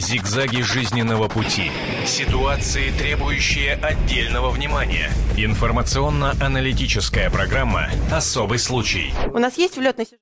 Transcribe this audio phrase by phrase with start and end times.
[0.00, 1.70] Зигзаги жизненного пути.
[2.06, 5.10] Ситуации, требующие отдельного внимания.
[5.36, 9.12] Информационно-аналитическая программа «Особый случай».
[9.32, 10.20] У нас есть влетный сюжет?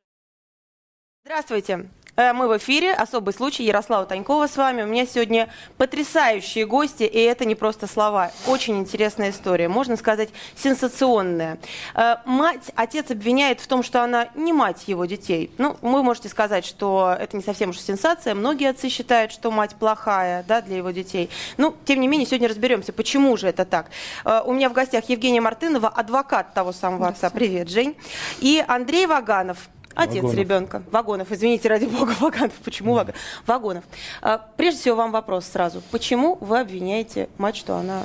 [1.25, 1.89] Здравствуйте.
[2.19, 2.93] Э, Мы в эфире.
[2.93, 3.63] Особый случай.
[3.63, 4.83] Ярослава Танькова с вами.
[4.83, 8.33] У меня сегодня потрясающие гости, и это не просто слова.
[8.49, 9.69] Очень интересная история.
[9.69, 11.59] Можно сказать, сенсационная.
[11.95, 15.53] Э, Мать, отец обвиняет в том, что она не мать его детей.
[15.59, 18.35] Ну, вы можете сказать, что это не совсем уж сенсация.
[18.35, 21.31] Многие отцы считают, что мать плохая да, для его детей.
[21.57, 23.91] Ну, тем не менее, сегодня разберемся, почему же это так.
[24.25, 27.31] Э, У меня в гостях Евгения Мартынова, адвокат того самого отца.
[27.31, 27.97] Привет, Жень.
[28.41, 30.37] И Андрей Ваганов, Отец Вагонов.
[30.37, 30.83] ребенка.
[30.91, 32.53] Вагонов, извините, ради бога, Ваганов.
[32.65, 33.17] Почему Вагонов?
[33.47, 33.85] Вагонов.
[34.23, 35.83] А, Прежде всего вам вопрос сразу.
[35.91, 38.05] Почему вы обвиняете мать, что она...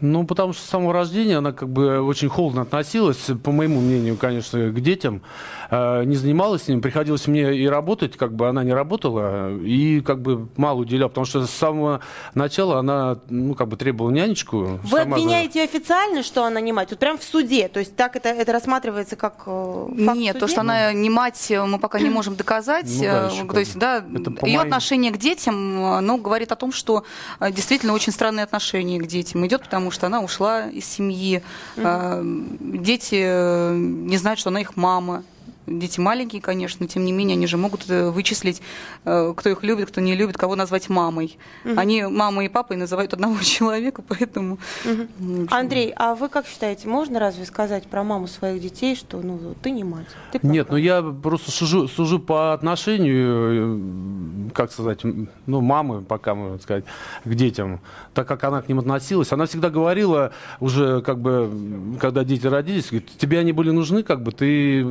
[0.00, 4.16] Ну, потому что с самого рождения она как бы очень холодно относилась, по моему мнению,
[4.16, 5.22] конечно, к детям.
[5.70, 6.80] Э, Не занималась с ним.
[6.80, 11.24] Приходилось мне и работать, как бы она не работала, и как бы мало уделяла, потому
[11.26, 12.00] что с самого
[12.34, 14.80] начала она, ну, как бы требовала нянечку.
[14.82, 16.90] Вы обвиняете ее официально, что она не мать?
[16.90, 17.68] Вот прям в суде.
[17.68, 21.52] То есть так это, это рассматривается как э, факт Нет, то, что она не мать,
[21.66, 22.86] мы пока не можем доказать.
[23.00, 24.02] Ну да, Э, еще то есть, да, ее
[24.42, 25.54] моим- отношение к детям,
[25.98, 27.04] э, ну, говорит о том, что
[27.40, 31.42] э, действительно очень странное отношение к детям идет, потому что она ушла из семьи.
[31.76, 35.22] Э, Дети э, не знают, что она их мама.
[35.70, 38.60] Дети маленькие, конечно, тем не менее, они же могут э, вычислить,
[39.04, 41.38] э, кто их любит, кто не любит, кого назвать мамой.
[41.64, 44.58] Они мамой и папой называют одного человека, поэтому...
[45.44, 49.54] общем, Андрей, а вы как считаете, можно разве сказать про маму своих детей, что ну
[49.62, 50.06] ты не мать?
[50.32, 55.00] Ты Нет, ну я просто сужу, сужу по отношению, э, как сказать,
[55.46, 56.84] ну, мамы, пока можно сказать,
[57.24, 57.80] к детям,
[58.14, 59.32] так как она к ним относилась.
[59.32, 61.50] Она всегда говорила уже, как бы,
[62.00, 64.84] когда дети родились, говорит, тебе они были нужны, как бы, ты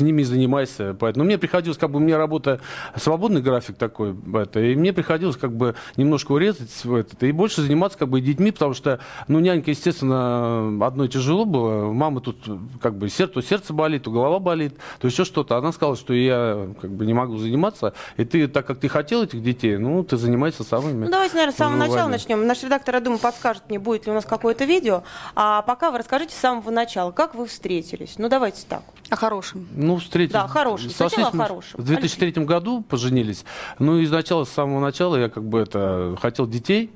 [0.00, 0.96] с ними и занимайся.
[0.98, 2.60] Поэтому мне приходилось, как бы, у меня работа,
[2.96, 7.62] свободный график такой, это, и мне приходилось, как бы, немножко урезать в это, и больше
[7.62, 12.38] заниматься, как бы, детьми, потому что, ну, нянька, естественно, одной тяжело было, мама тут,
[12.80, 15.56] как бы, сердце, то сердце болит, то голова болит, то еще что-то.
[15.56, 19.22] Она сказала, что я, как бы, не могу заниматься, и ты, так как ты хотел
[19.22, 21.04] этих детей, ну, ты занимайся самыми.
[21.04, 22.46] Ну, давайте, наверное, с самого начала начнем.
[22.46, 25.02] Наш редактор, я думаю, подскажет мне, будет ли у нас какое-то видео.
[25.34, 28.14] А пока вы расскажите с самого начала, как вы встретились.
[28.18, 28.82] Ну, давайте так.
[29.10, 29.66] О хорошем.
[29.74, 30.32] Ну, встретились.
[30.32, 30.48] Да.
[30.48, 31.80] Сошлись Сначала хорошим.
[31.80, 33.44] В 2003 году поженились.
[33.78, 36.90] Ну, и изначально, с самого начала я как бы это хотел детей.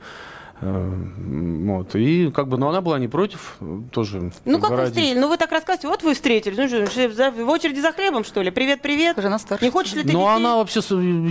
[0.60, 0.92] Э,
[1.64, 1.94] Вот.
[1.96, 3.56] И как бы, но она была не против,
[3.90, 4.30] тоже.
[4.44, 4.92] Ну, как вы родить.
[4.94, 5.20] встретились?
[5.20, 6.56] Ну, вы так рассказываете, вот вы встретились.
[6.56, 8.50] Ну, в очереди за хлебом, что ли?
[8.50, 9.16] Привет, привет.
[9.20, 9.64] Жена старше.
[9.64, 10.36] Не хочешь ли ты Ну, детей?
[10.36, 10.80] она вообще,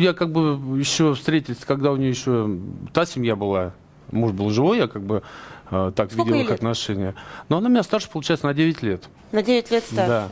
[0.01, 2.50] я как бы еще встретился, когда у нее еще
[2.94, 3.72] та семья была,
[4.12, 5.24] муж был живой, я как бы
[5.72, 6.59] э, так Сколько видел их лет?
[6.59, 7.16] отношения.
[7.50, 9.06] Но она меня старше, получается, на 9 лет.
[9.31, 10.07] На 9 лет старше.
[10.07, 10.28] Да.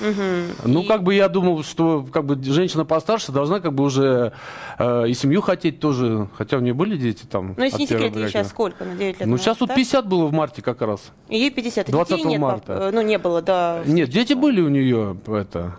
[0.00, 4.32] Ну, И- как бы я думал, что как бы женщина постарше должна как бы уже
[4.78, 7.54] э, и семью хотеть тоже, хотя у нее были дети там.
[7.56, 8.84] Ну, если не секрет, ей сейчас сколько?
[8.84, 9.28] На 9 лет?
[9.28, 9.84] Ну, сейчас вот старше?
[9.84, 11.12] 50 было в марте как раз.
[11.28, 11.88] И Ей 50.
[11.88, 12.72] И 20 детей нет, марта.
[12.72, 13.82] э, Ну, не было, да.
[13.86, 15.76] Нет, дети были у нее, это,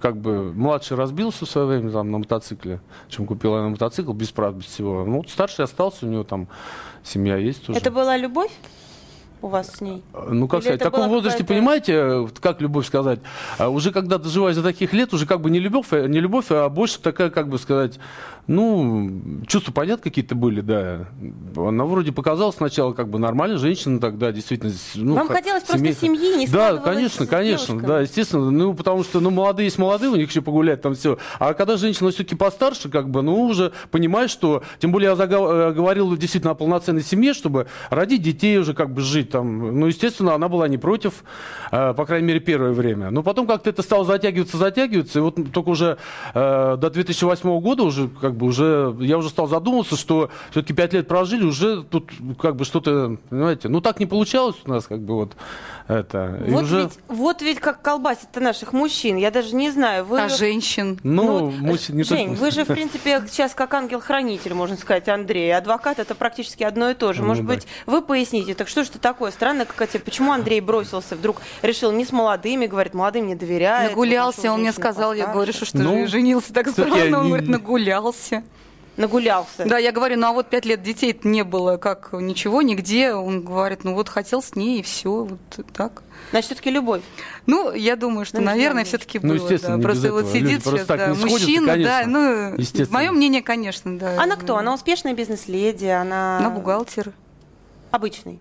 [0.00, 4.30] как бы, младший разбился в свое время там на мотоцикле, чем купила она мотоцикл, без
[4.30, 5.04] прав, без всего.
[5.04, 6.48] Ну, вот старший остался, у него там
[7.04, 7.78] семья есть тоже.
[7.78, 8.50] Это была любовь
[9.42, 10.02] у вас с ней?
[10.30, 13.20] Ну, как Или сказать, в таком возрасте, понимаете, как любовь сказать,
[13.58, 16.46] а уже когда доживаешь до таких лет, уже как бы не любовь, а- не любовь,
[16.50, 17.98] а больше такая, как бы сказать,
[18.48, 19.10] ну,
[19.46, 21.06] чувства, понятно, какие-то были, да.
[21.56, 24.72] Она вроде показалась сначала как бы нормальной женщиной тогда, действительно.
[24.96, 26.00] Ну, Вам хотелось просто семейка.
[26.00, 28.50] семьи, не Да, конечно, конечно, да, естественно.
[28.50, 31.18] Ну, потому что, ну, молодые есть молодые, у них еще погулять там все.
[31.38, 35.50] А когда женщина все-таки постарше, как бы, ну, уже понимаешь, что, тем более я загов-
[35.50, 39.80] э, говорил действительно о полноценной семье, чтобы родить детей уже, как бы, жить там.
[39.80, 41.24] Ну, естественно, она была не против,
[41.72, 43.10] э, по крайней мере, первое время.
[43.10, 45.98] Но потом как-то это стало затягиваться, затягиваться, и вот только уже
[46.34, 50.92] э, до 2008 года уже, как бы, уже, я уже стал задумываться, что все-таки пять
[50.92, 52.10] лет прожили, уже тут,
[52.40, 55.32] как бы, что-то, понимаете, ну, так не получалось у нас, как бы, вот,
[55.88, 56.40] это.
[56.46, 56.82] И Вот, уже...
[56.82, 59.16] ведь, вот ведь как колбасит-то наших мужчин.
[59.16, 60.04] Я даже не знаю.
[60.04, 60.20] Вы...
[60.20, 60.98] А женщин?
[61.02, 65.08] Ну, вот, муж- не Жень, только- вы же, в принципе, сейчас как ангел-хранитель, можно сказать,
[65.08, 65.54] Андрей.
[65.54, 67.22] Адвокат это практически одно и то же.
[67.22, 67.54] Ну Может да.
[67.54, 69.21] быть, вы поясните, так что же это такое?
[69.30, 73.90] Странно, как это, почему Андрей бросился, вдруг решил не с молодыми, говорит, молодым не доверяет.
[73.90, 77.28] Нагулялся, он мне сказал, я говорю, что, что Ну, же женился так странно, он не-
[77.28, 78.42] говорит, нагулялся.
[78.98, 79.64] Нагулялся.
[79.64, 83.14] Да, я говорю, ну а вот пять лет детей не было, как ничего, нигде.
[83.14, 85.38] Он говорит, ну вот хотел с ней и все, вот
[85.72, 86.02] так.
[86.30, 87.00] Значит, все-таки любовь.
[87.46, 89.36] Ну, я думаю, что, Ну, наверное, все-таки Ну, было.
[89.44, 89.78] естественно, да.
[89.78, 90.34] не Просто без вот этого.
[90.34, 92.06] Люди сидит просто сейчас, так да, мужчина, да, конечно.
[92.06, 92.90] ну, Естественно.
[92.98, 94.22] мое мнение, конечно, да.
[94.22, 94.56] Она кто?
[94.58, 96.36] Она успешная бизнес-леди, она...
[96.38, 97.12] Она бухгалтер.
[97.90, 98.40] Обычный.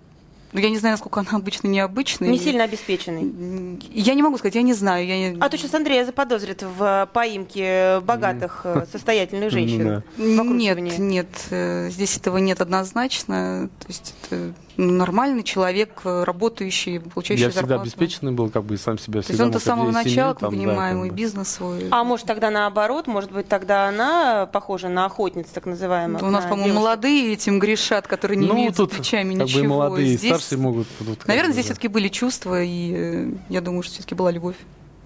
[0.53, 2.29] Ну, я не знаю, насколько она обычно необычная.
[2.29, 3.79] Не сильно обеспеченный.
[3.91, 5.05] Я не могу сказать, я не знаю.
[5.05, 5.35] Я...
[5.39, 10.03] А то сейчас Андрея заподозрит в поимке богатых, э, состоятельных женщин.
[10.17, 13.69] Нет, нет, э, здесь этого нет однозначно.
[13.79, 17.83] То есть это нормальный человек, э, работающий, получающий Я всегда зарплату.
[17.83, 20.11] обеспеченный был, как бы и сам себя То есть всегда он-то мог с самого обеспечить
[20.13, 21.87] семью, начала, там, да, понимаем, как и бизнес свой.
[21.91, 26.25] А может тогда наоборот, может быть тогда она похожа на охотницу, так называемую.
[26.25, 26.83] У нас, на по-моему, девушек.
[26.83, 29.61] молодые этим грешат, которые не ну, имеют тут плечами как ничего.
[29.63, 30.87] бы молодые, и Здесь, старшие могут.
[30.99, 31.73] тут как Наверное, бы, здесь да.
[31.73, 34.55] все-таки были чувства, и э, я думаю, что все-таки была любовь.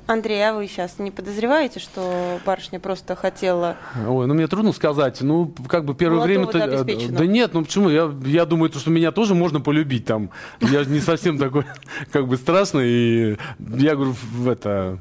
[0.07, 3.75] Андрей, а вы сейчас не подозреваете, что барышня просто хотела...
[4.07, 5.21] Ой, ну мне трудно сказать.
[5.21, 7.09] Ну, как бы первое Молодого время...
[7.09, 7.89] да нет, ну почему?
[7.89, 10.29] Я, я думаю, то, что меня тоже можно полюбить там.
[10.61, 11.65] Я же не совсем такой,
[12.11, 12.87] как бы, страшный.
[12.87, 13.37] И
[13.77, 14.15] я говорю,
[14.47, 14.99] это...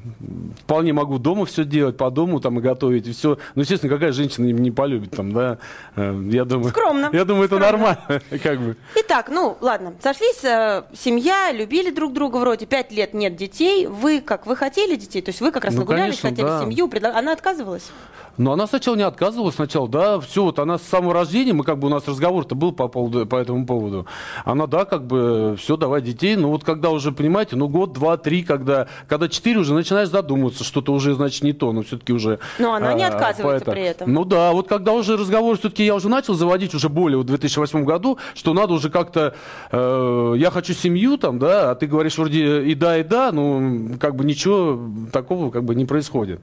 [0.61, 3.39] Вполне могу дома все делать, по дому там и готовить, и все.
[3.55, 5.59] Ну, естественно, какая женщина не, полюбит там, да?
[5.97, 6.71] Э, Я думаю...
[6.71, 7.11] Скромно.
[7.13, 8.77] Я думаю, это нормально, как бы.
[8.97, 13.87] Итак, ну ладно, сошлись, э, семья, любили друг друга вроде, пять лет нет детей.
[13.87, 15.23] Вы как, вы хотели детей?
[15.23, 16.63] То есть вы как раз Ну, нагулялись, конечно, хотели да.
[16.63, 17.91] семью, предла- она отказывалась?
[18.37, 21.79] Но она сначала не отказывалась, сначала, да, все, вот она с самого рождения, мы как
[21.79, 24.07] бы у нас разговор-то был по, поводу, по этому поводу.
[24.45, 26.37] Она, да, как бы, все, давай детей.
[26.37, 30.65] Ну вот когда уже, понимаете, ну год, два, три, когда, когда четыре уже начинаешь задумываться,
[30.65, 32.39] что-то уже, значит, не то, но все-таки уже...
[32.59, 34.13] Но она не а, отказывается по при этом.
[34.13, 37.85] Ну да, вот когда уже разговор, все-таки я уже начал заводить уже более в 2008
[37.85, 39.35] году, что надо уже как-то,
[39.71, 43.97] э, я хочу семью там, да, а ты говоришь вроде и да, и да, ну
[44.01, 44.81] как бы ничего
[45.13, 46.41] такого как бы не происходит.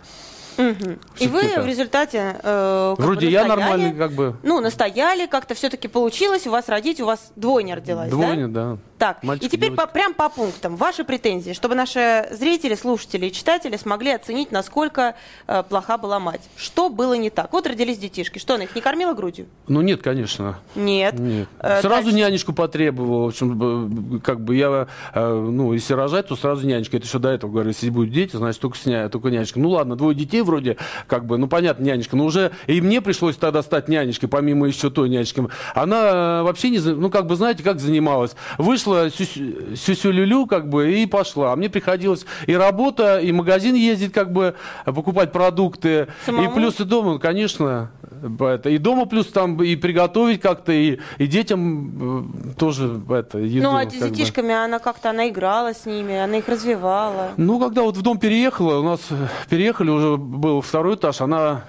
[0.58, 4.36] И вы в результате э, Вроде бы я нормальный, как бы.
[4.44, 8.72] Ну, настояли, как-то все-таки получилось у вас родить, у вас двойня родилась, Двойня, да?
[8.72, 8.78] да.
[9.02, 10.76] Так, Мальчик, и теперь по, прям по пунктам.
[10.76, 15.16] Ваши претензии, чтобы наши зрители, слушатели и читатели смогли оценить, насколько
[15.48, 16.42] э, плоха была мать.
[16.56, 17.52] Что было не так?
[17.52, 18.38] Вот родились детишки.
[18.38, 19.48] Что, она их не кормила грудью?
[19.68, 20.60] Ну нет, конечно.
[20.76, 21.18] Нет.
[21.18, 21.48] Нет.
[21.58, 22.16] Э, сразу дальше.
[22.16, 23.24] нянечку потребовал.
[23.24, 26.98] В общем, как бы я, э, ну, если рожать, то сразу нянечка.
[26.98, 29.60] Это еще до этого говорю, если будут дети, значит, только, сня, только нянечка.
[29.60, 30.78] Ну ладно, двое детей вроде,
[31.08, 32.16] как бы, ну понятно, нянечка.
[32.16, 35.44] Но уже и мне пришлось тогда стать нянечкой, помимо еще той нянечки.
[35.74, 38.36] Она э, вообще не, ну как бы, знаете, как занималась?
[38.60, 41.54] Вышла сюсю- сюсю-люлю, как бы, и пошла.
[41.54, 44.56] А мне приходилось и работа, и магазин ездить, как бы,
[44.86, 46.08] покупать продукты.
[46.26, 46.50] Самому?
[46.50, 47.92] И плюс и дома, ну, конечно.
[48.22, 53.64] Это, и дома плюс там и приготовить как-то, и, и детям э, тоже это, еду.
[53.64, 54.10] ну, а с как бы.
[54.10, 57.32] детишками она как-то, она играла с ними, она их развивала.
[57.38, 59.16] Ну, когда вот в дом переехала, у нас э,
[59.50, 61.64] переехали, уже был второй этаж, она,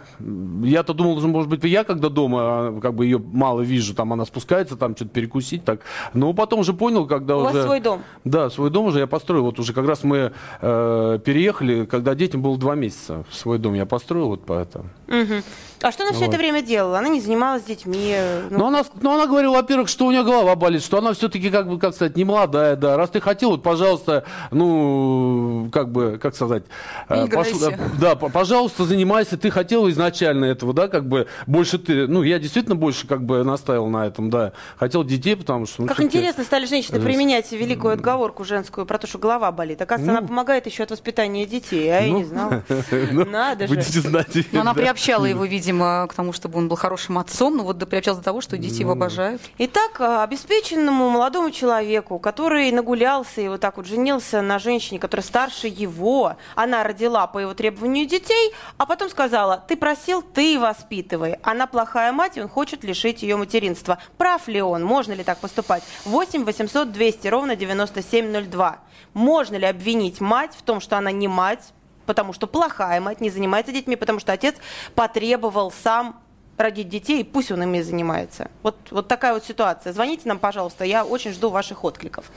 [0.63, 4.13] я-то думал, что, может быть, я когда дома, а, как бы ее мало вижу, там
[4.13, 5.81] она спускается, там что-то перекусить, так.
[6.13, 7.55] Но потом уже понял, когда У уже...
[7.55, 8.03] вас свой дом?
[8.25, 12.43] Да, свой дом уже я построил, вот уже как раз мы э, переехали, когда детям
[12.43, 14.85] было два месяца, свой дом я построил, вот поэтому.
[15.07, 15.43] Мгм.
[15.83, 16.29] А что она все Вот.
[16.29, 16.99] это время делала?
[16.99, 18.13] Она не занималась детьми.
[18.15, 21.13] э, ну, Но она, но она говорила, во-первых, что у нее голова болит, что она
[21.13, 22.97] все-таки, как бы, как сказать, не молодая, да.
[22.97, 26.65] Раз ты хотел, вот, пожалуйста, ну, как бы, как сказать,
[27.09, 27.71] э, Играйся.
[27.71, 29.37] э, да, пожалуйста, занимайся.
[29.37, 33.43] Ты хотел изначально этого, да, как бы, больше ты, ну, я действительно больше, как бы,
[33.45, 34.53] настаивал на этом, да.
[34.77, 35.83] Хотел детей, потому что...
[35.83, 39.83] ну, Как интересно стали женщины применять великую отговорку женскую про то, что голова болит.
[39.83, 42.63] Оказывается, она помогает еще от воспитания детей, а я Ну, не знала.
[43.11, 43.75] ну, Надо же.
[43.75, 44.29] Будете знать.
[44.53, 47.87] Но она приобщала его, видимо, к тому, чтобы он был хорошим отцом, но вот до-
[47.87, 48.81] приобщалась до того, что дети Ну.
[48.81, 49.41] его обожают.
[49.59, 55.25] Итак, а, обеспеченному молодому человеку, который нагулялся и вот так вот женился на женщине, которая
[55.25, 61.37] старше его, она родила по его требованию детей, а потом сказала, ты просил, ты воспитывай.
[61.43, 63.99] Она плохая мать, и он хочет лишить ее материнства.
[64.19, 64.85] Прав ли он?
[64.85, 65.83] Можно ли так поступать?
[66.05, 68.79] 8 800 200 ровно 9702.
[69.15, 71.73] Можно ли обвинить мать в том, что она не мать,
[72.13, 74.55] потому что плохая мать не занимается детьми, потому что отец
[74.95, 76.21] потребовал сам
[76.59, 78.51] родить детей, и пусть он ими занимается.
[78.63, 79.95] Вот, вот такая вот ситуация.
[79.95, 82.31] Звоните нам, пожалуйста, я очень жду ваших откликов.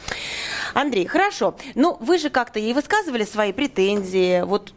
[0.73, 1.55] Андрей, хорошо.
[1.75, 4.73] Ну, вы же как-то ей высказывали свои претензии, вот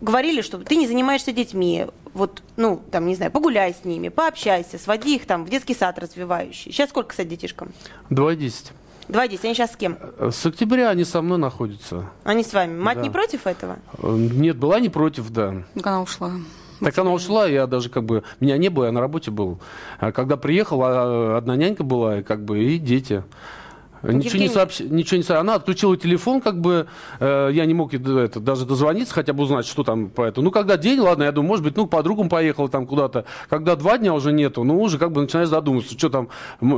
[0.00, 4.78] говорили, что ты не занимаешься детьми, вот, ну, там, не знаю, погуляй с ними, пообщайся,
[4.78, 6.72] своди их там в детский сад развивающий.
[6.72, 7.72] Сейчас сколько, кстати, детишкам?
[8.10, 8.72] 2,10.
[9.10, 9.44] Два десять.
[9.44, 9.98] Они сейчас с кем?
[10.20, 12.10] С октября они со мной находятся.
[12.22, 12.78] Они с вами.
[12.78, 13.02] Мать Да.
[13.02, 13.78] не против этого?
[13.98, 15.64] Э, Нет, была не против, да.
[15.74, 16.32] Как она ушла.
[16.80, 18.22] Так она ушла, я даже как бы...
[18.38, 19.60] Меня не было, я на работе был.
[19.98, 23.22] А когда приехал, а, одна нянька была, и как бы, и дети.
[24.02, 24.80] Ничего не, сообщ...
[24.80, 26.86] Ничего не сообщ- Она отключила телефон, как бы,
[27.18, 30.46] э, я не мог это, даже дозвониться, хотя бы узнать, что там по этому.
[30.46, 33.24] Ну, когда день, ладно, я думаю, может быть, ну, к подругам поехала там куда-то.
[33.48, 36.28] Когда два дня уже нету, ну, уже как бы начинаешь задумываться, что там,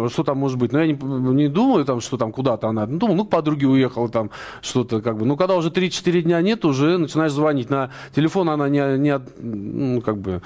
[0.09, 0.73] что там может быть.
[0.73, 2.87] Но я не, не думаю, там, что там куда-то она.
[2.87, 5.25] Ну, думаю, ну, к подруге уехала там что-то, как бы.
[5.25, 7.71] Ну, когда уже 3-4 дня нет, уже начинаешь звонить.
[7.71, 10.43] На телефон она не, не ну, как бы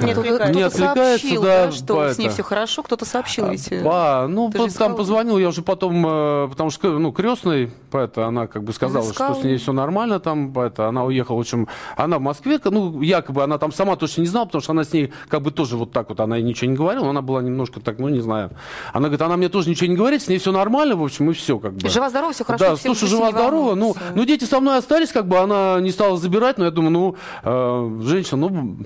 [0.00, 0.54] Не отвлекается.
[0.54, 2.34] Не отвлекается, сообщил, да, да, что по с ней это.
[2.34, 3.70] все хорошо, кто-то сообщил ведь.
[3.72, 8.26] э, А, ну, Ты там позвонил, я уже потом, э, потому что, ну, крестный, это,
[8.26, 9.34] она как бы сказала, что искала.
[9.34, 13.42] с ней все нормально, там, это, она уехала, в общем, она в Москве, ну, якобы
[13.42, 15.92] она там сама точно не знала, потому что она с ней как бы тоже вот
[15.92, 18.50] так вот, она ей ничего не говорила, но она была немножко так, ну, не знаю.
[18.92, 21.34] Она говорит, она мне тоже ничего не говорит, с ней все нормально, в общем, и
[21.34, 21.88] все как бы.
[21.88, 23.74] Жива-здорова, все хорошо, Да, все слушай, жива-здорова.
[23.74, 26.90] Ну, ну, дети со мной остались, как бы она не стала забирать, но я думаю,
[26.92, 28.76] ну, э, женщина, ну,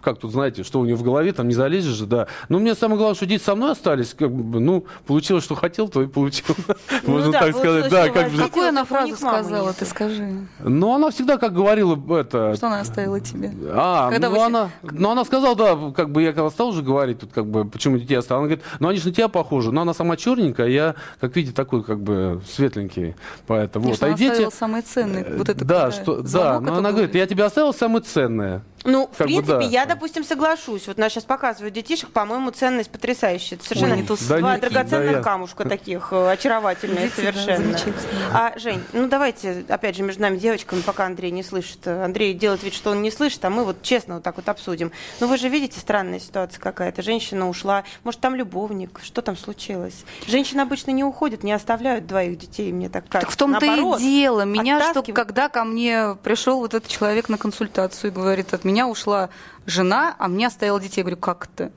[0.00, 2.26] как тут, знаете, что у нее в голове, там не залезешь же, да.
[2.48, 5.88] Но мне самое главное, что дети со мной остались, как бы, ну, получилось, что хотел,
[5.88, 6.54] то и получил.
[7.06, 8.36] Можно Ну да, так сказать, да, как бы.
[8.36, 10.46] дети, Какую она фразу сказала, ты скажи.
[10.60, 13.52] Ну, она всегда как говорила, это, Что она оставила тебе?
[13.70, 17.32] а, ну она, ну она сказала, да, как бы я когда стал уже говорить, тут
[17.32, 19.94] как бы, почему детей оставил, она говорит, ну они же на тебя похожи, но она
[19.94, 23.14] сама черненькая, а я, как видите, такой как бы светленький,
[23.46, 24.02] поэтому вот.
[24.02, 25.24] она оставила самые ценные.
[25.36, 28.62] Вот это да, когда что, да, но она говорит, я тебе оставил самое ценное.
[28.84, 29.60] Ну, в Как бы принципе, да.
[29.64, 30.86] я, допустим, соглашусь.
[30.88, 33.56] Вот нас сейчас показывают детишек, по-моему, ценность потрясающая.
[33.56, 37.32] Это совершенно Ой, Да два не- драгоценных да я- камушка таких, э, очаровательные Дети, да,
[37.32, 37.56] совершенно.
[37.58, 38.26] замечательные.
[38.32, 41.86] а, Жень, ну давайте, опять же, между нами девочками, пока Андрей не слышит.
[41.86, 44.90] Андрей делает вид, что он не слышит, а мы вот честно вот так вот обсудим.
[45.20, 47.02] Ну вы же видите, странная ситуация какая-то.
[47.02, 50.04] Женщина ушла, может, там любовник, что там случилось?
[50.26, 53.26] Женщины обычно не уходят, не оставляют двоих детей, мне так кажется.
[53.26, 54.44] Так в том-то Наоборот, и дело.
[54.44, 58.71] Меня, что когда ко мне пришел вот этот человек на консультацию и говорит, от меня
[58.86, 59.28] ушла
[59.66, 61.00] жена, а мне оставила детей.
[61.00, 61.72] Я говорю, как это?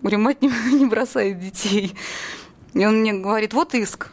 [0.00, 1.96] Говорю, мать не, не бросает детей.
[2.74, 4.10] И он мне говорит, вот иск.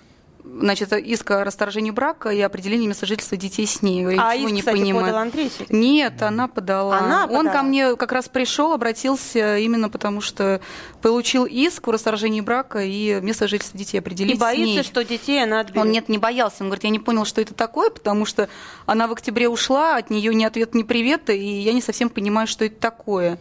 [0.60, 4.02] Значит, иск о расторжении брака и определении места жительства детей с ней.
[4.16, 5.06] Я А иск, не кстати, понимаю.
[5.06, 5.52] подал Андрей?
[5.70, 6.98] Нет, она подала.
[6.98, 7.54] Она Он подала?
[7.54, 10.60] ко мне как раз пришел, обратился именно потому, что
[11.02, 14.84] получил иск в расторжении брака и место жительства детей определить И с боится, ней.
[14.84, 15.86] что детей она отберет.
[15.86, 16.58] Он нет, не боялся.
[16.62, 18.50] Он говорит, я не понял, что это такое, потому что
[18.86, 22.48] она в октябре ушла, от нее ни ответ, ни привет, и я не совсем понимаю,
[22.48, 23.40] что это такое.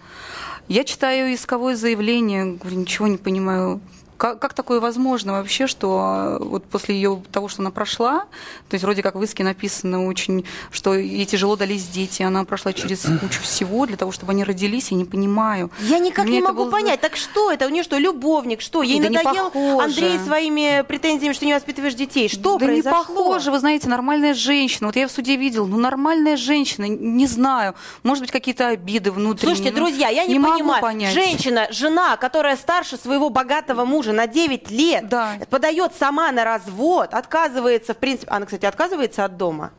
[0.69, 3.81] Я читаю исковое заявление, говорю, ничего не понимаю.
[4.17, 8.21] Как, как такое возможно вообще, что а, вот после ее того, что она прошла,
[8.69, 12.73] то есть вроде как в иске написано очень, что ей тяжело дались дети, она прошла
[12.73, 15.71] через кучу всего для того, чтобы они родились, я не понимаю.
[15.81, 17.67] Я никак Мне не могу было- понять, так что это?
[17.67, 18.61] У нее что, любовник?
[18.61, 19.81] Что, ей Да не надоел.
[19.81, 22.29] Андрей своими претензиями, что не воспитываешь детей?
[22.29, 22.99] Что да произошло?
[22.99, 24.87] не похоже, вы знаете, нормальная женщина.
[24.89, 29.57] Вот я в суде видел, ну нормальная женщина, не знаю, может быть какие-то обиды внутренние.
[29.57, 30.83] Слушайте, ну, друзья, я не, могу понимаю.
[30.83, 31.13] понять.
[31.13, 35.39] Женщина, жена, которая старше своего богатого мужа на 9 лет, Да.
[35.51, 39.73] подает сама на развод, отказывается, в принципе, она, кстати, отказывается от дома.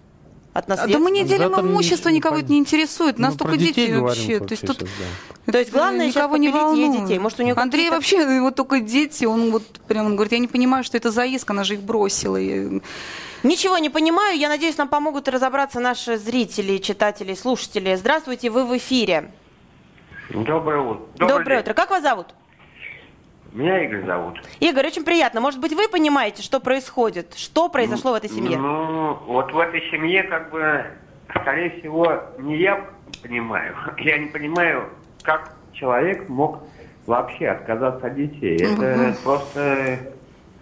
[0.54, 0.94] От А наследства.
[0.94, 3.20] Да мы не делим имущество, никого это не интересует.
[3.20, 4.40] Нас только детей говорим вообще.
[4.40, 4.90] То есть тут сейчас,
[5.46, 5.52] да.
[5.52, 7.04] То есть главное никого не волнует.
[7.04, 7.20] детей.
[7.20, 10.48] Может, у нее Андрей вообще, вот только дети, он вот прям он говорит, я не
[10.48, 12.38] понимаю, что это за иск, она же их бросила.
[12.38, 12.82] И-
[13.44, 14.36] Ничего не понимаю.
[14.36, 17.96] Я надеюсь, нам помогут разобраться наши зрители, читатели, слушатели.
[17.96, 19.32] Здравствуйте, вы в эфире.
[20.32, 21.06] Доброе утро.
[21.28, 21.60] Доброе день.
[21.60, 21.74] утро.
[21.76, 22.28] Как вас зовут?
[23.58, 24.40] Меня Игорь зовут.
[24.60, 25.42] Игорь, очень приятно.
[25.42, 27.34] Может быть, вы понимаете, что происходит?
[27.36, 28.56] Что произошло в этой семье?
[28.56, 30.86] Ну, вот в этой семье, как бы,
[31.42, 32.86] скорее всего, не я
[33.24, 33.76] понимаю.
[33.98, 34.90] Я не понимаю,
[35.24, 36.60] как человек мог
[37.08, 38.58] вообще отказаться от детей.
[38.62, 40.00] Это просто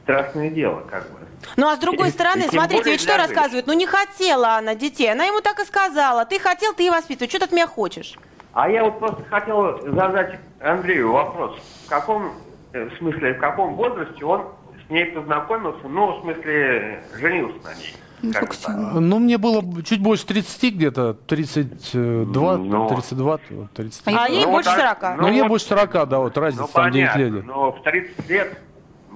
[0.03, 1.19] страшное дело, как бы.
[1.57, 3.67] Ну а с другой стороны, и смотрите, ведь что рассказывают?
[3.67, 5.11] Ну не хотела она детей.
[5.11, 6.23] Она ему так и сказала.
[6.23, 7.27] Ты хотел, ты и воспитывай.
[7.27, 8.15] Что ты от меня хочешь?
[8.53, 11.59] А я вот просто хотел задать Андрею вопрос.
[11.85, 12.31] В каком
[12.75, 14.43] в смысле, в каком возрасте он
[14.85, 17.95] с ней познакомился, ну, в смысле, женился на ней?
[18.21, 18.69] Ну, всё.
[18.99, 22.87] Ну, мне было чуть больше 30 где-то, 32, Ну.
[22.87, 23.39] 32,
[23.75, 24.15] 33.
[24.15, 24.99] А ей Ну, больше вот 40.
[24.99, 27.45] так, Ну, ей вот- больше 40, да, вот разница Ну, там 9 понятно, лет.
[27.45, 28.57] но в 30 лет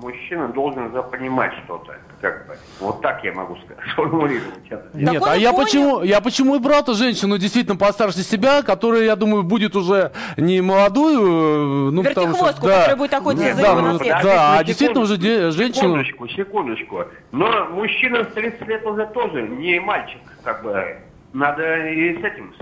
[0.02, 2.58] мужчина должен запонимать что-то, как бы.
[2.80, 4.90] Вот так я могу сказать, сформулировать это.
[4.94, 5.64] Нет, Так он а я понял.
[5.66, 10.62] почему, я почему и брал-то женщину действительно постарше себя, которая, я думаю, будет уже не
[10.62, 12.46] молодую, э, ну, потому что...
[12.46, 14.24] Вертихвостку, которая будет охотиться Нет, за да, его ну, наследством.
[14.24, 16.04] да, а действительно уже де- женщину...
[16.04, 17.04] Секундочку, секундочку.
[17.32, 20.98] Но мужчина в 30 лет уже тоже не мальчик, как бы.
[21.34, 22.54] Надо и с этим...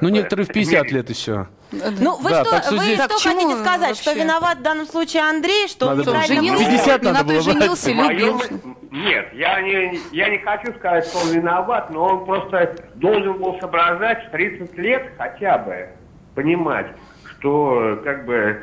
[0.00, 0.92] Ну, некоторые в 50 мерить.
[0.92, 1.46] лет еще.
[1.70, 3.96] Ну, вы Да, что, так что вы здесь- что хотите сказать?
[3.96, 4.24] Что вообще?
[4.24, 6.62] виноват в данном случае Андрей, что он Надо неправильно жениться.
[6.64, 6.78] мыслит?
[6.84, 7.44] 50 не надо было брать.
[7.44, 8.04] женился, любил.
[8.34, 13.34] моем- Нет, я не, я не хочу сказать, что он виноват, но он просто должен
[13.34, 15.88] был соображать в 30 лет хотя бы,
[16.34, 16.86] понимать,
[17.38, 18.60] что как бы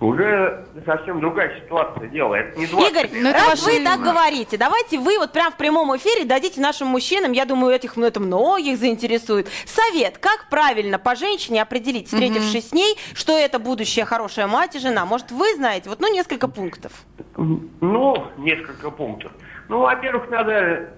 [0.00, 2.34] уже совсем другая ситуация дела.
[2.34, 3.22] Это не 20 Игорь, лет.
[3.22, 7.32] Ну, раз вы так говорите, давайте вы вот прям в прямом эфире дадите нашим мужчинам,
[7.32, 12.72] я думаю, этих ну, это многих заинтересует, совет, как правильно по женщине определить, встретившись с
[12.72, 15.06] ней, что это будущая хорошая мать и жена.
[15.06, 16.92] Может, вы знаете, вот ну несколько пунктов.
[17.36, 19.32] Ну, несколько пунктов.
[19.68, 20.90] Ну, во-первых, надо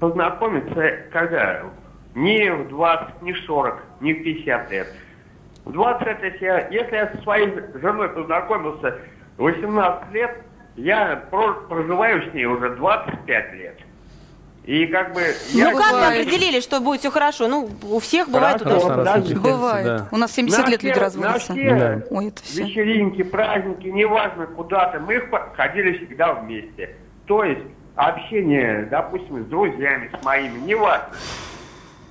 [0.00, 1.62] познакомиться, когда
[2.14, 4.88] не в 20, не в 40, не в 50 лет.
[5.64, 7.48] В 20 лет, если я, если я со своей
[7.80, 8.98] женой познакомился
[9.38, 10.36] 18 лет,
[10.76, 13.78] я про- проживаю с ней уже 25 лет.
[14.64, 15.20] И как бы...
[15.52, 17.48] я Ну как вы определили, что будет все хорошо?
[17.48, 18.88] Ну, у всех бывает Хорошо.
[18.90, 19.34] подожди.
[19.34, 19.86] приходится, Бывает.
[19.86, 20.08] да.
[20.12, 21.52] У нас 70 На лет люди все- разводятся.
[21.52, 22.02] На все Да.
[22.10, 22.62] Ой, это все.
[22.64, 25.20] вечеринки, праздники, неважно куда-то, мы
[25.56, 26.94] ходили всегда вместе.
[27.26, 27.62] То есть
[27.96, 31.06] общение, допустим, с друзьями, с моими, неважно.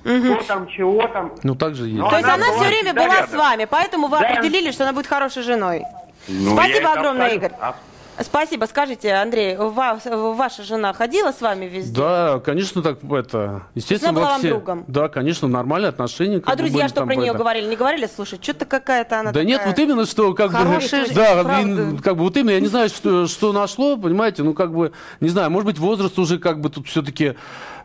[0.02, 1.32] Кто там, чего там.
[1.42, 1.98] Ну, так же есть.
[1.98, 3.30] Ну, То есть Она все время была рядом.
[3.30, 4.28] с вами, поэтому вы Да.
[4.28, 5.84] определили, что она будет хорошей женой.
[6.28, 7.58] Ну, Спасибо огромное, абсолютно- Игорь.
[7.60, 7.74] а-
[8.20, 8.66] Спасибо.
[8.66, 9.98] Скажите, Андрей, ва-
[10.36, 11.98] ваша жена ходила с вами везде?
[11.98, 13.62] Да, конечно, так это.
[13.74, 14.48] Естественно, Она была вам все.
[14.50, 14.84] другом?
[14.86, 16.42] Да, конечно, нормальные отношения.
[16.44, 17.38] А друзья были что там про нее это.
[17.38, 17.66] говорили?
[17.68, 18.08] Не говорили?
[18.14, 19.46] Слушай, что-то какая-то она Да такая...
[19.46, 22.02] нет, вот именно что, как Хорошая бы, да, правда.
[22.02, 25.30] как бы вот именно, я не знаю, что, что нашло, понимаете, ну как бы, не
[25.30, 27.34] знаю, может быть, возраст уже как бы тут все-таки,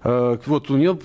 [0.03, 0.95] вот у нее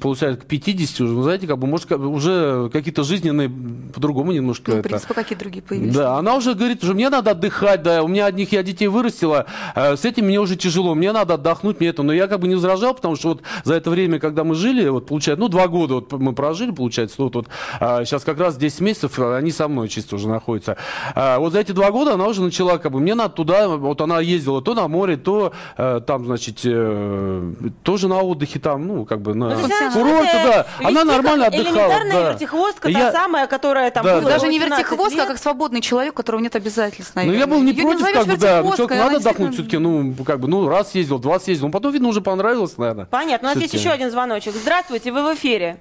[0.00, 3.50] получается к 50 уже, ну, знаете, как бы, может, уже какие-то жизненные
[3.94, 4.88] по-другому немножко Ну, в это.
[4.88, 5.94] принципе, какие другие появились?
[5.94, 9.46] Да, она уже говорит, уже мне надо отдыхать, да, у меня одних я детей вырастила,
[9.74, 12.48] э, с этим мне уже тяжело, мне надо отдохнуть, мне это, но я как бы
[12.48, 15.68] не возражал, потому что вот за это время, когда мы жили, вот получается, ну два
[15.68, 17.46] года вот мы прожили, получается, вот, вот
[17.80, 20.76] а, сейчас как раз 10 месяцев а, они со мной чисто уже находятся.
[21.14, 24.00] А, вот за эти два года она уже начала, как бы, мне надо туда, вот
[24.00, 29.04] она ездила то на море, то э, там, значит, э, тоже на отдыхе там, ну,
[29.04, 31.74] как бы на Ну, курорте, да, она нормально отдыхала.
[31.74, 32.30] Элементарная да.
[32.32, 34.30] вертихвостка, Я- та самая, которая там Да, была да.
[34.36, 37.40] Даже не 18 вертихвостка, а как свободный человек, у которого нет обязательств, Ну, наверное.
[37.40, 38.62] я был не против, как бы, да.
[38.62, 41.66] Ну, надо отдохнуть все-таки, ну, как бы, ну, раз съездил, два съездил.
[41.66, 43.06] Ну, потом, видно, уже понравилось, наверное.
[43.06, 43.50] Понятно.
[43.50, 44.54] У нас есть еще один звоночек.
[44.54, 45.78] Здравствуйте, вы в эфире.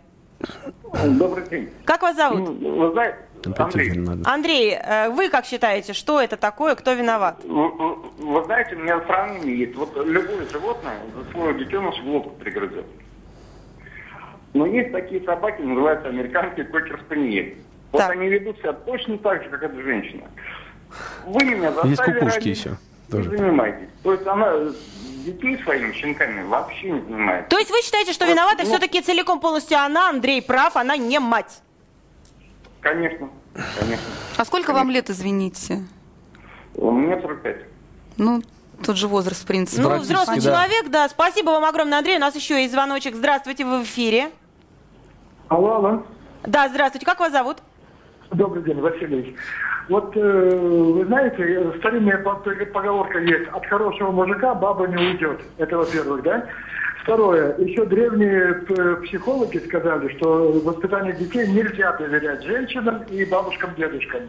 [1.03, 1.69] Добрый день.
[1.85, 2.59] Как вас зовут?
[2.61, 3.17] Ну, Вы знаете,
[3.57, 4.29] Андрей, надо.
[4.29, 7.39] Андрей, э, вы как считаете, что это такое, кто виноват?
[7.43, 9.75] Вы, вы- вы знаете, у меня сравнение есть.
[9.75, 12.85] Вот любое животное за свое детеныш глотку пригрызет.
[14.53, 17.57] Но есть такие собаки, называются американские кокер-спаниель.
[17.91, 18.11] Вот Так.
[18.11, 20.23] они ведут себя точно так же, как эта женщина.
[21.25, 23.29] Вы меня заставили Есть кукушки родить, еще не тоже.
[23.37, 23.89] занимайтесь.
[24.03, 24.53] То есть она
[25.25, 27.49] детей своими щенками вообще не занимается.
[27.49, 31.19] То есть вы считаете, что виновата Ну- все-таки целиком полностью она, Андрей прав, она не
[31.19, 31.61] мать?
[32.85, 33.29] Конечно,
[33.79, 34.05] конечно.
[34.37, 35.81] А сколько вам лет, извините?
[36.75, 37.55] Меня 45.
[38.17, 38.43] Ну,
[38.85, 39.81] тот же возраст, в принципе.
[39.81, 40.43] Ну, Практически, взрослый да.
[40.43, 41.09] человек, да.
[41.09, 42.17] Спасибо вам огромное, Андрей.
[42.17, 43.15] У нас еще есть звоночек.
[43.15, 44.29] Здравствуйте, вы в эфире.
[45.47, 46.03] Алло, алло.
[46.43, 47.07] Да, здравствуйте.
[47.07, 47.57] Как вас зовут?
[48.29, 49.35] Добрый день, Василий.
[49.89, 50.19] Вот э,
[50.59, 55.41] вы знаете, старинная по- поговорка есть, от хорошего мужика баба не уйдет.
[55.57, 56.45] Это во-первых, да?
[57.09, 64.21] Второе, еще древние п- психологи сказали, что воспитание детей нельзя доверять женщинам и бабушкам, дедушкам.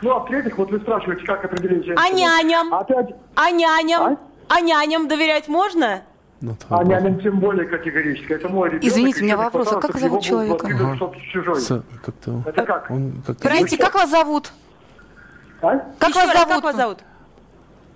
[0.00, 1.98] Ну, а в-третьих, вот вы спрашиваете, как определить женщину.
[2.02, 2.72] А няням?
[2.72, 4.02] Опять, А няням?
[4.02, 4.16] А?
[4.48, 6.00] А няням доверять можно?
[6.40, 8.32] Ну, а няням тем более категорически.
[8.32, 8.84] Это мой ребенок.
[8.86, 10.66] Извините, у меня вопрос, а как зовут человека?
[10.66, 11.56] кто-то чужой.
[11.60, 12.42] с- как-то...
[12.46, 12.90] Это как?
[12.90, 13.46] Он как-то...
[13.46, 14.50] Простите, как вас зовут?
[15.60, 15.76] А?
[15.98, 16.54] Как Еще вас раз, зовут?
[16.54, 16.98] Как вас зовут?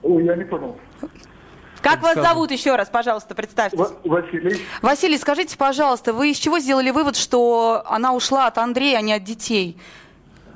[0.02, 0.76] Ой, я не понял.
[1.82, 3.78] Как вас зовут еще раз, пожалуйста, представьтесь.
[3.78, 4.64] Ва- Василий.
[4.80, 9.12] Василий, скажите, пожалуйста, вы из чего сделали вывод, что она ушла от Андрея, а не
[9.12, 9.76] от детей?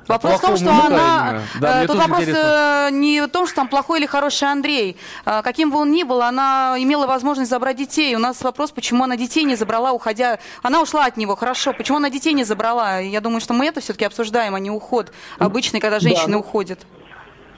[0.07, 1.41] Вопрос в том, что она...
[1.59, 2.87] Да, э, Тут вопрос интересно.
[2.89, 4.97] э, не в том, что там плохой или хороший Андрей.
[5.25, 8.15] Э, Каким бы он ни был, она имела возможность забрать детей.
[8.15, 10.39] У нас вопрос, почему она детей не забрала, уходя...
[10.63, 11.73] Она ушла от него, хорошо.
[11.73, 12.99] Почему она детей не забрала?
[12.99, 16.79] Я думаю, что мы это все-таки обсуждаем, а не уход обычный, когда женщины ну, уходят.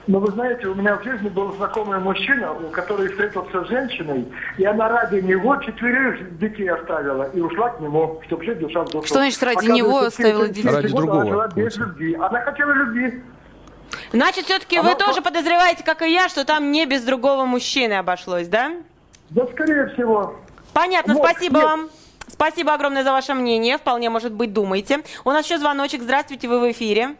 [0.06, 4.26] Но вы знаете, у меня в жизни был знакомый мужчина, у который встретился с женщиной,
[4.56, 8.90] и она ради него четверых детей оставила и ушла к нему, чтобы жить душа в
[8.90, 9.06] душу.
[9.06, 10.68] Что значит ради него оставила детей?
[10.70, 12.14] Ради она другого, жила без любви.
[12.14, 13.22] Она хотела любви.
[14.12, 17.94] Значит, все-таки Она вы тоже подозреваете, как и я, что там не без другого мужчины
[17.94, 18.72] обошлось, да?
[19.30, 20.34] Да, скорее всего.
[20.72, 21.64] Понятно, Вот, спасибо нет.
[21.64, 21.88] вам.
[22.26, 23.76] Спасибо огромное за ваше мнение.
[23.78, 25.00] Вполне, может быть, думаете.
[25.24, 26.02] У нас еще звоночек.
[26.02, 27.16] Здравствуйте, вы в эфире.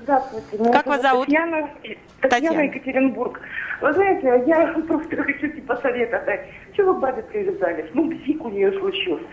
[0.00, 0.58] Здравствуйте.
[0.58, 1.26] Меня Как вас зовут?
[1.26, 1.98] Татьяна, Татьяна,
[2.30, 2.60] Татьяна.
[2.62, 3.40] Екатеринбург.
[3.80, 6.46] Вы знаете, я просто хочу типа совета дать.
[6.74, 7.86] Чего вы к бабе привязались?
[7.94, 9.24] Ну, бзик у нее случился.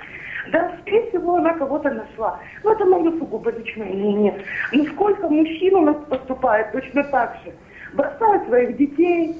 [0.51, 2.39] Да, скорее всего, она кого-то нашла.
[2.63, 4.43] Ну, это мое сугубо личное мнение.
[4.71, 7.53] Но сколько мужчин у нас поступает точно так же?
[7.93, 9.35] Бросают своих детей,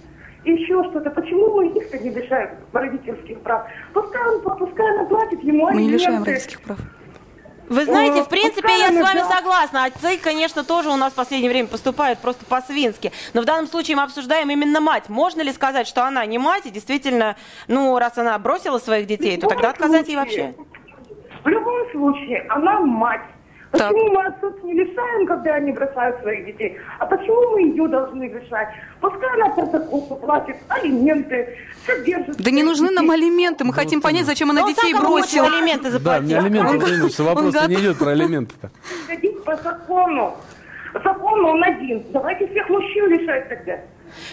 [0.45, 1.09] еще что-то.
[1.11, 3.67] Почему мы их-то не лишаем родительских прав?
[3.93, 6.31] Пускай он, пускай она платит ему Мы не лишаем алименты.
[6.31, 6.79] родительских прав.
[7.69, 9.85] Вы знаете, в принципе, я с вами согласна.
[9.85, 13.11] Отцы, конечно, тоже у нас в последнее время поступают просто по-свински.
[13.33, 15.07] Но в данном случае мы обсуждаем именно мать.
[15.07, 17.35] Можно ли сказать, что она не мать, и действительно,
[17.67, 20.55] ну, раз она бросила своих детей, то тогда отказать ей вообще?
[21.43, 23.21] В любом случае, она мать.
[23.71, 23.93] Так.
[23.93, 26.77] Почему мы отцов не лишаем, когда они бросают своих детей?
[26.97, 28.69] А почему мы ее должны лишать?
[28.99, 31.55] Пускай она протокол платит, алименты,
[31.85, 32.37] содержит.
[32.37, 33.63] Да не нужны нам алименты.
[33.65, 35.45] Мы хотим понять, зачем она Ну, он детей бросила.
[35.47, 36.25] алименты Да, заплатил.
[36.25, 38.71] мне алименты, Он- конечно, вопрос он не идет про алименты-то.
[39.07, 40.35] Ходить по закону.
[41.03, 42.03] Закон он один.
[42.11, 43.77] Давайте всех мужчин лишать тогда.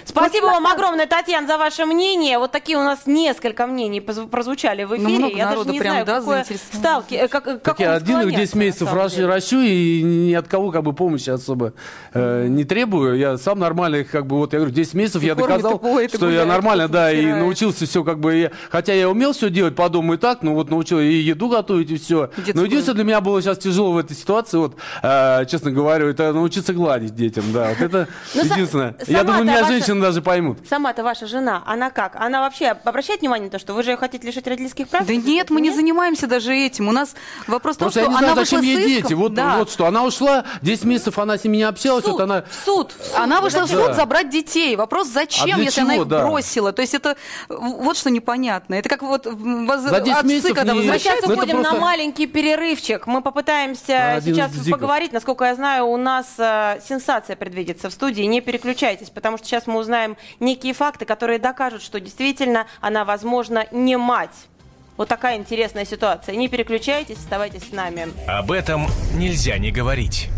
[0.04, 2.38] Спасибо вам огромное, Татьяна, за ваше мнение.
[2.38, 5.18] Вот такие у нас несколько мнений прозвучали в Ну, эфире.
[5.18, 7.90] много Я даже народу не прям, знаю, да, какое ставки, э, как, как Так я
[7.90, 8.60] он один их 10 склоняется, на
[8.94, 11.72] месяцев ращу, и ни от кого как бы помощи особо
[12.14, 13.18] э, не требую.
[13.18, 16.10] Я сам нормально их как бы вот я говорю 10 месяцев я кормит, доказал, поет,
[16.14, 19.32] что я гуляет, нормально и да и научился все как бы я- хотя я умел
[19.32, 22.30] все делать по дому и так, но вот научил и еду готовить и все.
[22.36, 22.56] Детскую.
[22.56, 26.32] Но единственное для меня было сейчас тяжело в этой ситуации вот э, честно говорю это
[26.32, 28.96] научиться гладить детям да вот это Ну, единственное.
[29.06, 30.58] Я думаю меня ваша- женщины даже поймут.
[30.68, 32.16] Сама-то ваша жена, она как?
[32.16, 35.06] Она вообще обращает внимание на то, что вы же ее хотите лишить родительских прав?
[35.06, 36.88] Да нет, мы не занимаемся даже этим.
[36.88, 37.14] У нас
[37.46, 39.02] вопрос в том, Просто что я не она знаю, вышла зачем с ей иском.
[39.08, 39.12] дети.
[39.14, 39.56] Вот, Да.
[39.58, 39.86] вот что.
[39.86, 42.44] Она ушла, 10 месяцев она с ними не общалась, Суд, вот она...
[42.64, 43.16] суд, суд.
[43.16, 43.78] Она вышла в зачем?
[43.78, 43.94] суд Да.
[43.94, 44.76] забрать детей.
[44.76, 46.26] Вопрос, зачем, А если она чего, их да.
[46.26, 46.72] бросила?
[46.72, 47.16] То есть это
[47.48, 48.74] вот что непонятно.
[48.74, 51.62] Это как вот воз- За 10 отцы, месяцев когда не- Мы сейчас Ну, уходим на
[51.62, 53.06] просто- маленький перерывчик.
[53.06, 54.70] Мы попытаемся сейчас зигов.
[54.80, 55.12] поговорить.
[55.12, 58.22] Насколько я знаю, у нас э, сенсация предвидится в студии.
[58.22, 63.66] Не переключайтесь, потому что сейчас мы узнаем некие факты, которые докажут, что действительно она, возможно,
[63.70, 64.48] не мать.
[64.96, 66.36] Вот такая интересная ситуация.
[66.36, 68.08] Не переключайтесь, оставайтесь с нами.
[68.26, 70.28] Об этом нельзя не говорить.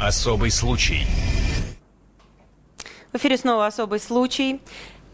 [0.00, 1.06] Особый случай.
[3.12, 4.60] В эфире снова особый случай.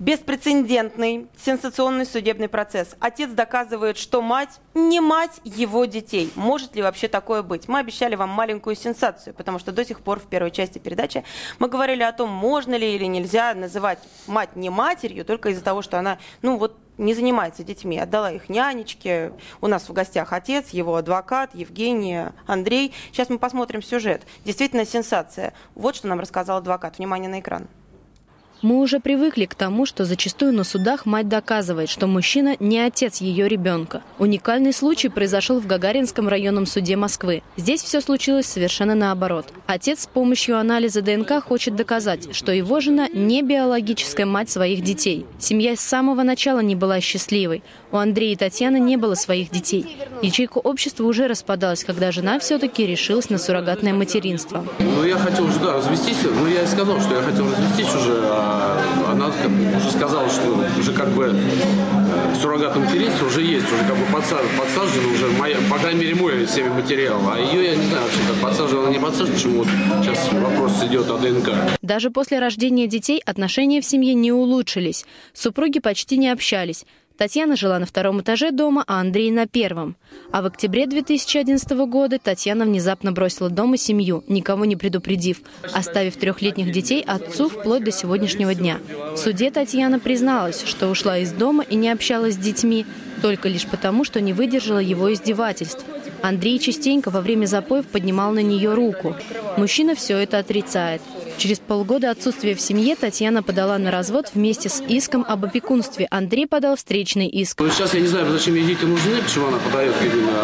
[0.00, 2.96] Беспрецедентный, сенсационный судебный процесс.
[3.00, 6.32] Отец доказывает, что мать не мать его детей.
[6.36, 7.68] Может ли вообще такое быть?
[7.68, 11.22] Мы обещали вам маленькую сенсацию, потому что до сих пор в первой части передачи
[11.58, 15.82] мы говорили о том, можно ли или нельзя называть мать не матерью, только из-за того,
[15.82, 19.34] что она, ну вот, не занимается детьми, отдала их нянечке.
[19.60, 22.94] У нас в гостях отец, его адвокат, Евгений, Андрей.
[23.12, 24.22] Сейчас мы посмотрим сюжет.
[24.46, 25.52] Действительно сенсация.
[25.74, 26.96] Вот что нам рассказал адвокат.
[26.96, 27.68] Внимание на экран.
[28.62, 33.22] Мы уже привыкли к тому, что зачастую на судах мать доказывает, что мужчина не отец
[33.22, 34.02] ее ребенка.
[34.18, 37.42] Уникальный случай произошел в Гагаринском районном суде Москвы.
[37.56, 39.46] Здесь все случилось совершенно наоборот.
[39.66, 45.24] Отец с помощью анализа ДНК хочет доказать, что его жена не биологическая мать своих детей.
[45.38, 47.62] Семья с самого начала не была счастливой.
[47.92, 49.96] У Андрея и Татьяны не было своих детей.
[50.20, 54.66] Ячейка общества уже распадалась, когда жена все-таки решилась на суррогатное материнство.
[54.78, 56.18] Ну, я хотел уже, да, развестись.
[56.24, 58.49] Ну, я и сказал, что я хотел развестись уже, а
[59.10, 63.84] она как бы уже сказала, что уже как бы э, суррогатное материнство уже есть, уже
[63.84, 67.20] как бы подсажено, подсажено уже, моя, по крайней мере, мой семя материал.
[67.30, 71.10] А ее, я не знаю, вообще как подсажено, она не подсажена, почему сейчас вопрос идет
[71.10, 71.50] о ДНК.
[71.82, 75.04] Даже после рождения детей отношения в семье не улучшились.
[75.32, 76.84] Супруги почти не общались.
[77.20, 79.94] Татьяна жила на втором этаже дома, а Андрей на первом.
[80.32, 85.42] А в октябре 2011 года Татьяна внезапно бросила дома семью, никого не предупредив,
[85.74, 88.78] оставив трехлетних детей отцу вплоть до сегодняшнего дня.
[89.12, 92.86] В суде Татьяна призналась, что ушла из дома и не общалась с детьми,
[93.20, 95.84] только лишь потому, что не выдержала его издевательств.
[96.22, 99.14] Андрей частенько во время запоев поднимал на нее руку.
[99.58, 101.02] Мужчина все это отрицает.
[101.40, 106.06] Через полгода отсутствия в семье Татьяна подала на развод вместе с иском об опекунстве.
[106.10, 107.58] Андрей подал встречный иск.
[107.60, 109.94] Ну, сейчас я не знаю, зачем ей дети нужны, почему она подает.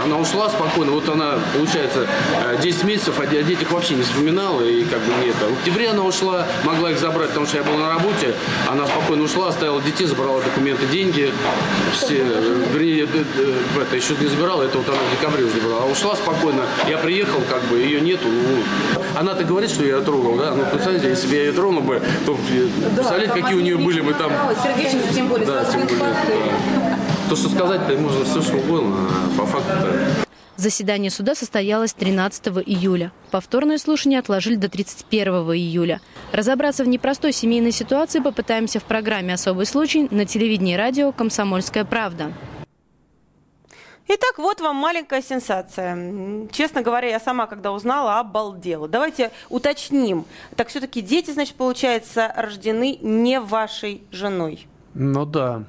[0.07, 2.07] Она ушла спокойно, вот она, получается,
[2.47, 5.45] э, 10 месяцев о де- о детях вообще не вспоминала, и как бы не это.
[5.51, 8.35] В октябре она ушла, могла их забрать, потому что я был на работе,
[8.67, 11.31] она спокойно ушла, оставила детей, забрала документы, деньги,
[11.93, 15.61] все, э, вернее, э, э, это еще не забирала, это вот она в декабре уже
[15.61, 15.83] забрала.
[15.83, 18.63] А ушла спокойно, я приехал, как бы, ее нету, ну,
[19.15, 22.39] она-то говорит, что я трогал, да, ну, представляете, если бы я ее тронул бы, то,
[22.51, 24.31] э, представляете, какие у нее были бы там...
[24.63, 26.99] Сердечница, тем более, Да, тем более, да.
[27.29, 30.27] То, что сказать-то можно все, что угодно, а по факту-то...
[30.57, 33.13] Заседание суда состоялось 13 июля.
[33.31, 36.01] Повторное слушание отложили до 31 июля.
[36.33, 41.85] Разобраться в непростой семейной ситуации попытаемся в программе «Особый случай» на телевидении и радио «Комсомольская
[41.85, 42.33] правда».
[44.09, 46.47] Итак, вот вам маленькая сенсация.
[46.53, 48.87] Честно говоря, я сама, когда узнала, обалдела.
[48.87, 50.25] Давайте уточним.
[50.55, 54.69] Так все-таки дети, значит, получается, рождены не вашей женой.
[54.95, 55.65] Ну да.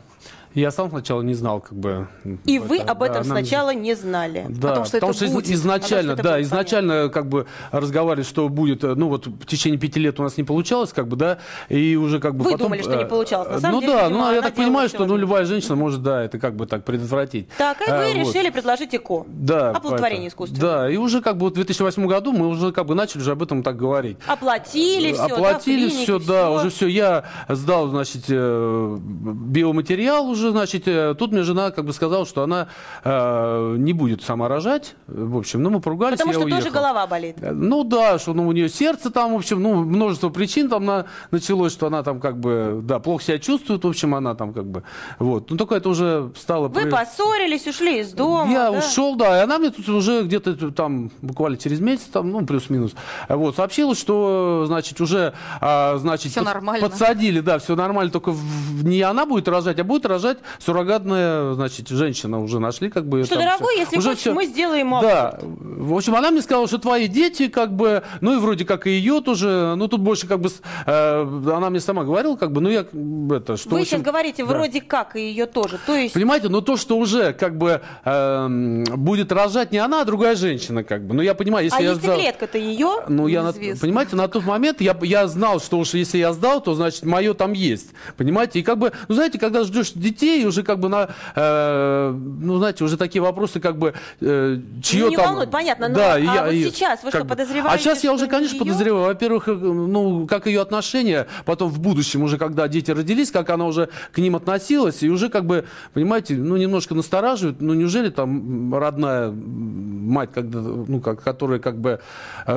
[0.58, 2.08] Я сам сначала не знал, как бы...
[2.46, 4.48] И вы это, об этом да, нам- сначала не знали.
[4.50, 7.30] Да, о том, что потому это что будет, изначально, о том, что да, изначально как
[7.30, 10.94] бы разговаривали, что будет, э, ну вот в течение пяти лет у нас не получалось,
[10.94, 11.38] как бы, да,
[11.70, 12.70] и уже как бы Вы потом...
[12.70, 13.50] думали, что не э, получалось.
[13.52, 15.76] На самом ну деле, да, видимо, ну а я так понимаю, что ну любая женщина
[15.76, 17.50] может, да, это как бы так предотвратить.
[17.56, 18.16] Так, и А, вы вот.
[18.16, 19.26] решили предложить ЭКО.
[19.28, 20.62] Да, Оплодотворение искусственное.
[20.62, 23.34] Да, и уже как бы вот в 2008 году мы уже как бы начали уже
[23.34, 24.18] об этом так говорить.
[24.26, 26.88] Оплатили все, Оплатили все, да, уже все.
[26.88, 32.26] Я сдал, значит, э, биоматериал, забрал уже, значит, э, тут мне жена как бы сказала,
[32.26, 32.68] что она
[33.04, 34.96] э, не будет сама рожать.
[35.08, 36.60] В общем, ну мы поругались, Потому что уехал.
[36.62, 37.36] тоже голова болит.
[37.42, 40.86] Э, Ну да, что ну, у нее сердце там, в общем, ну, множество причин там
[40.86, 44.54] на, началось, что она там как бы, да, плохо себя чувствует, в общем, она там
[44.54, 44.84] как бы,
[45.20, 45.50] вот.
[45.52, 46.68] Ну, только это уже стало...
[46.68, 48.52] Вы при- поссорились, ушли из дома.
[48.52, 48.78] я да?
[48.80, 52.92] ушел, да, и она мне тут уже где-то там буквально через месяц, там, ну, плюс-минус,
[53.30, 56.88] вот, сообщила, что, значит, уже, а, значит, Всё нормально.
[56.88, 61.88] подсадили, да, все нормально, только в- не она будет рожать, а будет рожать суррогатная, значит,
[61.90, 63.24] женщина уже нашли, как бы.
[63.24, 63.82] Что, там дорогой, всё.
[63.82, 64.34] если Уже хочешь, всё.
[64.34, 65.44] мы сделаем Да, аборт.
[65.78, 68.92] В общем, она мне сказала, что твои дети, как бы, ну, и вроде как и
[68.92, 70.50] ее тоже, ну, тут больше, как бы,
[70.86, 74.46] э, она мне сама говорила, как бы, ну, я, это, что, Вы общем, сейчас говорите
[74.46, 74.54] да.
[74.54, 75.80] вроде как и ее тоже.
[75.86, 80.06] То есть Понимаете, но то, что уже как бы эм, будет рожать не она, а
[80.06, 81.14] другая женщина, как бы.
[81.14, 82.12] Ну, я понимаю, если а я сдал...
[82.12, 83.04] яйцеклетка-то ее?
[83.08, 86.62] Ну, я, на- понимаете, на тот момент я, я знал, что уж если я сдал,
[86.62, 87.90] то, значит, мое там есть.
[88.18, 88.60] Понимаете?
[88.60, 92.84] И как бы, ну, знаете, когда ждешь детей, уже как бы на, э, ну, знаете,
[92.84, 95.26] уже такие вопросы, как бы, э, чье Ну, там...
[95.26, 97.78] волнует, понятно, но да, а и я- вот и сейчас вы что, бы- подозреваете, А
[97.78, 98.66] сейчас я уже, конечно, её?
[98.66, 99.06] подозреваю.
[99.08, 103.66] Во-первых, э, ну, как ее отношения, потом в будущем уже, когда дети родились, как она
[103.66, 108.74] уже к ним относилась, и уже как бы, понимаете, ну, немножко настораживает, ну, неужели там
[108.74, 112.00] родная мать, когда, ну, как, которая как бы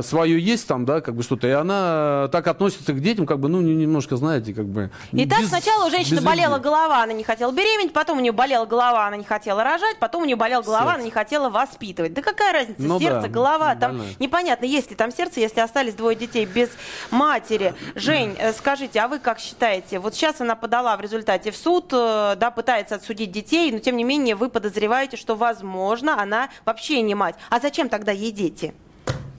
[0.03, 3.49] свое есть там, да, как бы что-то, и она так относится к детям, как бы,
[3.49, 4.91] ну, не- немножко, знаете, как бы...
[5.13, 8.67] Итак, без- сначала у женщины болела голова, она не хотела беременеть, потом у нее болела
[8.67, 10.95] голова, она не хотела рожать, потом у нее болела голова, Сердце.
[10.97, 12.15] она не хотела воспитывать.
[12.15, 14.15] Да какая разница, Ну сердце, да, голова, там больная.
[14.19, 16.71] непонятно, есть ли там сердце, если остались двое детей без
[17.11, 17.75] матери.
[17.95, 19.99] Жень, э, скажите, а вы как считаете?
[19.99, 23.97] Вот сейчас она подала в результате в суд, э, да, пытается отсудить детей, но тем
[23.97, 27.35] не менее вы подозреваете, что, возможно, она вообще не мать.
[27.51, 28.75] А зачем тогда ей дети?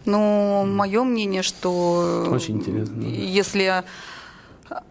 [0.06, 2.28] Ну, мое мнение, что...
[2.32, 3.02] Очень интересно.
[3.04, 3.84] Если...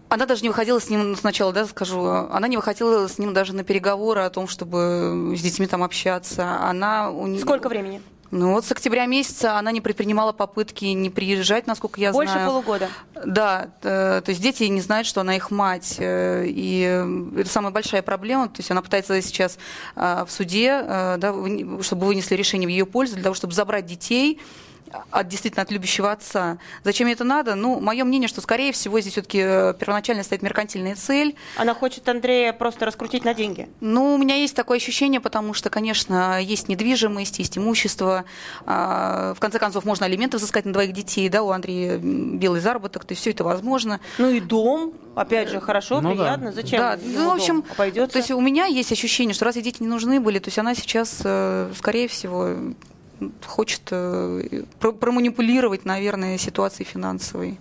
[0.09, 3.55] Она даже не выходила с ним сначала, да, скажу, она не выходила с ним даже
[3.55, 6.61] на переговоры о том, чтобы с детьми там общаться.
[6.61, 7.41] Она у нее...
[7.41, 8.03] Сколько времени?
[8.31, 12.49] Ну вот с октября месяца она не предпринимала попытки не приезжать, насколько я Больше знаю.
[12.49, 12.89] полугода.
[13.25, 15.97] Да, э, то есть дети не знают, что она их мать.
[15.99, 16.81] э, И
[17.37, 18.47] это самая большая проблема.
[18.49, 19.59] То есть она пытается сейчас
[19.97, 21.35] э, в суде, да,
[21.83, 24.41] чтобы вынесли решение в ее пользу, для того, чтобы забрать детей
[25.11, 26.59] от действительно от любящего отца.
[26.85, 27.55] Зачем это надо?
[27.55, 29.39] Ну, мое мнение, что, скорее всего, здесь все-таки
[29.79, 31.37] первоначально стоит меркантильная цель.
[31.57, 33.69] Она хочет Андрея просто раскрутить на деньги.
[33.81, 38.25] Ну, у меня есть такое ощущение, потому что, конечно, есть недвижимость, есть имущество.
[38.67, 43.05] А, В конце концов, можно алименты взыскать на двоих детей, да, у Андрея белый заработок,
[43.05, 44.01] то есть все это возможно.
[44.19, 46.15] Ну и дом, опять же, хорошо, Ну да.
[46.25, 46.53] приятно.
[46.53, 46.79] Зачем?
[46.81, 47.71] Да, ему ну, в общем, дом?
[47.75, 48.13] обойдется.
[48.13, 50.59] то есть у меня есть ощущение, что раз ей дети не нужны были, то есть
[50.59, 52.57] она сейчас, э, скорее всего,
[53.47, 57.59] хочет э, про- проманипулировать, наверное, ситуацией финансовой.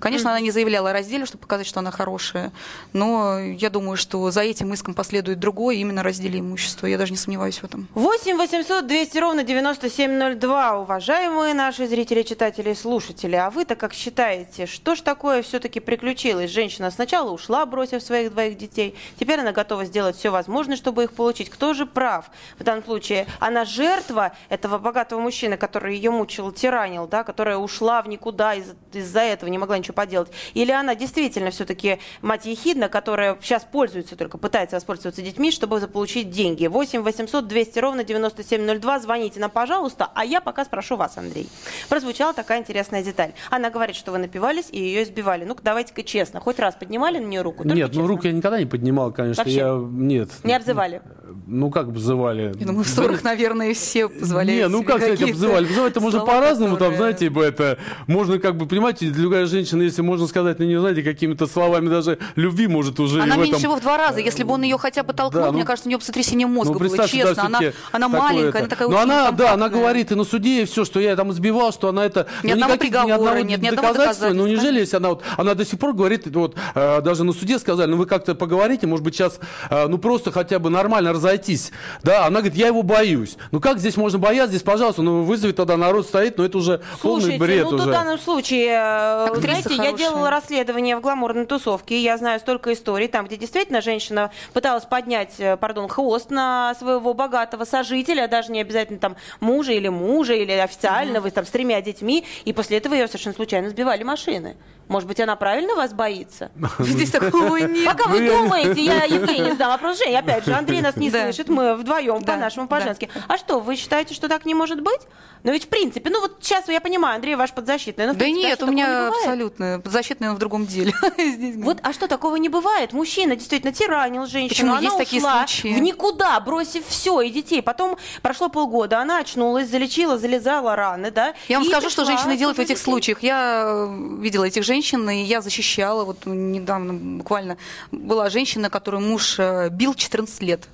[0.00, 2.52] Конечно, она не заявляла о разделе, чтобы показать, что она хорошая,
[2.92, 6.86] но я думаю, что за этим иском последует другое, именно разделе имущества.
[6.86, 7.86] Я даже не сомневаюсь в этом.
[7.94, 13.36] 8 800 200 ровно 9702, уважаемые наши зрители, читатели и слушатели.
[13.36, 16.50] А вы-то как считаете, что ж такое все-таки приключилось?
[16.50, 18.96] Женщина сначала ушла, бросив своих двоих детей.
[19.18, 21.50] Теперь она готова сделать все возможное, чтобы их получить.
[21.50, 22.30] Кто же прав?
[22.58, 28.02] В данном случае она жертва этого богатого мужчины, который ее мучил, тиранил, да, которая ушла
[28.02, 30.28] в никуда из- из-за этого, не могла ничего поделать.
[30.54, 36.30] Или она действительно все-таки мать ехидна, которая сейчас пользуется только, пытается воспользоваться детьми, чтобы заполучить
[36.30, 36.66] деньги.
[36.66, 39.00] 8 800 200 ровно 9702.
[39.00, 40.08] Звоните нам, пожалуйста.
[40.14, 41.48] А я пока спрошу вас, Андрей.
[41.88, 43.32] Прозвучала такая интересная деталь.
[43.50, 45.44] Она говорит, что вы напивались и ее избивали.
[45.44, 46.40] Ну-ка, давайте-ка честно.
[46.40, 47.62] Хоть раз поднимали на нее руку?
[47.62, 48.08] Только Нет, ну честно.
[48.08, 49.42] руку я никогда не поднимал, конечно.
[49.42, 49.58] Вообще?
[49.58, 50.30] Я, нет.
[50.44, 51.02] Не обзывали?
[51.46, 52.52] Ну, как обзывали?
[52.58, 55.64] Я думаю, в ссорах, наверное, все позволяют Не, ну себе как сказать, какие-то обзывали?
[55.66, 60.02] Обзывать-то можно по-разному, там, которые- знаете, бы это, можно как бы, понимаете, другая женщина, если
[60.02, 63.58] можно сказать на нее, знаете, какими-то словами даже любви может уже Она в меньше этом...
[63.60, 64.20] всего в два раза.
[64.20, 66.46] Если бы он ее хотя бы толкнул, Да, ну, мне кажется, у нее бы сотрясение
[66.46, 67.46] мозга Ну, было, представьте, да, честно.
[67.46, 67.60] она
[67.92, 68.58] она маленькая, это.
[68.58, 71.16] она такая Но очень она, да, она говорит и на суде, и все, что я
[71.16, 72.26] там избивал, что она это...
[72.42, 74.28] Ни ну, одного никаких- приговора нет, ни одного доказательства.
[74.30, 77.58] Ну, неужели, если она вот, она до сих пор говорит, вот, э, даже на суде
[77.58, 79.40] сказали, ну, вы как-то поговорите, может быть, сейчас,
[79.70, 83.36] э, ну, просто хотя бы нормально разойтись, да, она говорит, я его боюсь.
[83.50, 86.80] Ну, как здесь можно бояться, здесь, пожалуйста, ну, вызови тогда народ стоит, но это уже
[87.02, 87.88] полный Слушайте, бред ну, уже.
[87.88, 89.98] в данном случае, э, Актриса знаете, я хорошая.
[89.98, 94.84] делала расследование в гламурной тусовке, и я знаю столько историй, там, где действительно женщина пыталась
[94.84, 100.34] поднять, э, пардон, хвост на своего богатого сожителя, даже не обязательно там мужа или мужа,
[100.34, 104.56] или официального, там, с тремя детьми, и после этого ее совершенно случайно сбивали машины.
[104.88, 106.50] Может быть, она правильно вас боится?
[106.80, 107.86] Здесь такого нет.
[107.86, 110.18] Пока вы Ну, я- думаете, я Евгений задам вопрос Жене.
[110.18, 113.08] Опять же, Андрей нас не слышит, мы вдвоем по-нашему, по-женски.
[113.28, 115.00] А что, вы считаете, что так не может быть?
[115.42, 118.08] Ну ведь в принципе, ну вот сейчас я понимаю, Андрей ваш подзащитный.
[118.08, 119.24] Но, в Да а нет, у меня бывает?
[119.60, 120.32] Абсолютно подзащитная.
[120.32, 120.92] В другом деле.
[121.60, 122.92] Вот, а что такого не бывает?
[122.92, 124.72] Мужчина действительно тиранил женщину, Почему?
[124.72, 125.68] она Есть такие случаи.
[125.74, 127.62] в никуда, бросив все и детей.
[127.62, 131.34] Потом прошло полгода, она очнулась, залечила, залезала раны, да?
[131.48, 132.84] Я вам скажу, что женщины делают в этих детей.
[132.84, 133.22] случаях.
[133.22, 136.04] Я э, видела этих женщин, и я защищала.
[136.04, 137.56] Вот недавно буквально
[137.92, 140.68] была женщина, которую муж э, бил 14 лет.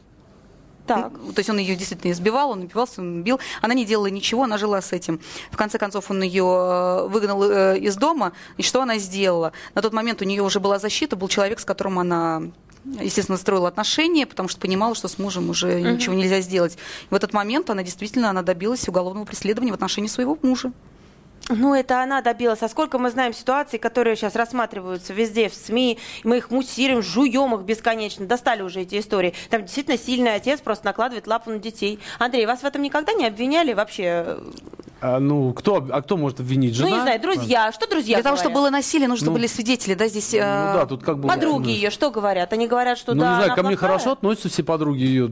[0.87, 1.13] Так.
[1.13, 3.41] То есть он ее действительно избивал, он убивался, он бил.
[3.63, 5.21] Она не делала ничего, она жила с этим.
[5.51, 8.33] В конце концов, он ее э, выгнал э, из дома.
[8.57, 9.53] И что она сделала?
[9.75, 12.43] На тот момент у нее уже была защита, был человек, с которым она
[13.01, 16.75] естественно, строила отношения, потому что понимала, что с мужем уже ничего нельзя сделать.
[16.75, 20.73] И в этот момент она действительно она добилась уголовного преследования в отношении своего мужа.
[21.49, 22.63] Ну, это она добилась.
[22.63, 27.55] А сколько мы знаем ситуаций, которые сейчас рассматриваются везде, в СМИ, мы их муссируем, жуем
[27.55, 28.27] их бесконечно.
[28.27, 29.35] Достали уже эти истории.
[29.51, 32.01] Там действительно сильный отец просто накладывает лапу на детей.
[32.19, 34.39] Андрей, вас в этом никогда не обвиняли вообще?
[34.99, 36.75] А, ну, кто, а кто может обвинить?
[36.75, 36.89] Жена?
[36.89, 37.71] Ну, не знаю, друзья.
[37.71, 38.73] Что друзья Для того, чтобы говорят?
[38.73, 40.33] было насилие, нужно Ну, были свидетели, да, здесь.
[40.33, 41.29] Ну э, да, тут как бы...
[41.29, 42.51] Подруги ну, ее что говорят?
[42.55, 43.91] Они говорят, что Ну, да, не знаю, ко мне плохая?
[43.91, 45.31] хорошо относятся все подруги ее.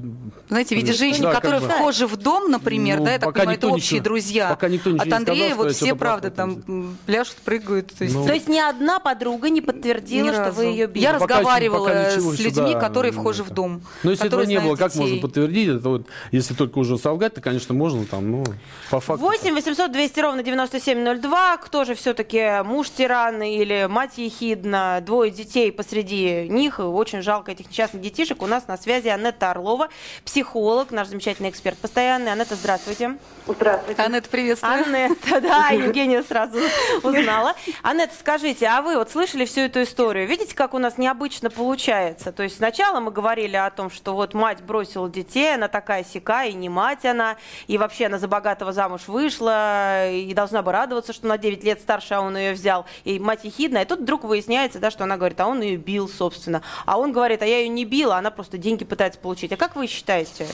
[0.49, 1.69] Знаете, в виде Да, женщин, как которые бы.
[1.69, 4.49] вхожи в дом, например, Ну, да, я так понимаю, это общие ничего- друзья.
[4.51, 7.95] пока никто ничего От не сказал, Андрея вот все, правда, там пляшут, прыгают.
[7.95, 10.57] То есть Ну, То есть ни одна подруга не подтвердила, ни что разу.
[10.59, 11.03] вы ее били?
[11.05, 13.81] Я Пока- разговаривала пока с людьми, да, которые ну, вхожи в дом.
[14.03, 15.69] Но если этого не было, как можно подтвердить?
[15.71, 18.45] Это вот, если только уже солгать, то, конечно, можно там, ну,
[18.91, 19.25] по факту.
[19.55, 21.57] 8 800 200 ровно 9702.
[21.59, 25.01] Кто же все-таки муж тирана или мать ехидна?
[25.01, 26.81] Двое детей посреди них.
[26.81, 28.43] Очень жалко этих несчастных детишек.
[28.43, 29.91] У нас на связи Анетта Орлова,
[30.25, 32.33] психолог, наш замечательный эксперт постоянный.
[32.33, 33.17] Анетта, здравствуйте.
[33.47, 34.03] Здравствуйте.
[34.03, 34.73] Аннет, приветствую.
[34.73, 36.59] Анетта, да, Евгения сразу
[37.03, 37.55] узнала.
[37.83, 40.27] Анетта, скажите, а вы вот слышали всю эту историю?
[40.27, 42.33] Видите, как у нас необычно получается?
[42.33, 46.45] То есть сначала мы говорили о том, что вот мать бросила детей, она такая сика,
[46.45, 47.37] и не мать она,
[47.67, 51.81] и вообще она за богатого замуж вышла, и должна бы радоваться, что на 9 лет
[51.81, 53.85] старше, а он ее взял, и мать ехидная.
[53.85, 56.63] И тут вдруг выясняется, да, что она говорит, а он ее бил, собственно.
[56.87, 59.53] А он говорит, а я ее не била, она просто деньги пытается получить.
[59.53, 60.47] А как вы считаете,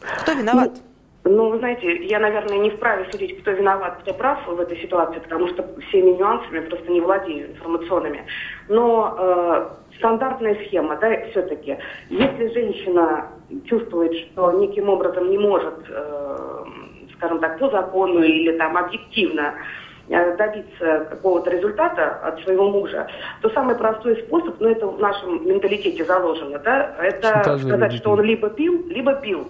[0.00, 0.72] кто виноват?
[1.24, 5.18] Ну, вы знаете, я, наверное, не вправе судить, кто виноват, кто прав в этой ситуации,
[5.18, 8.24] потому что всеми нюансами просто не владею информационными.
[8.68, 11.76] Но э, стандартная схема, да, все-таки,
[12.08, 13.28] если женщина
[13.66, 16.64] чувствует, что неким образом не может, э,
[17.18, 19.54] скажем так, по закону или там объективно
[20.08, 23.06] э, добиться какого-то результата от своего мужа,
[23.42, 28.10] то самый простой способ, ну это в нашем менталитете заложено, да, это Шантажировать сказать, что
[28.12, 29.48] он либо пил, либо пил.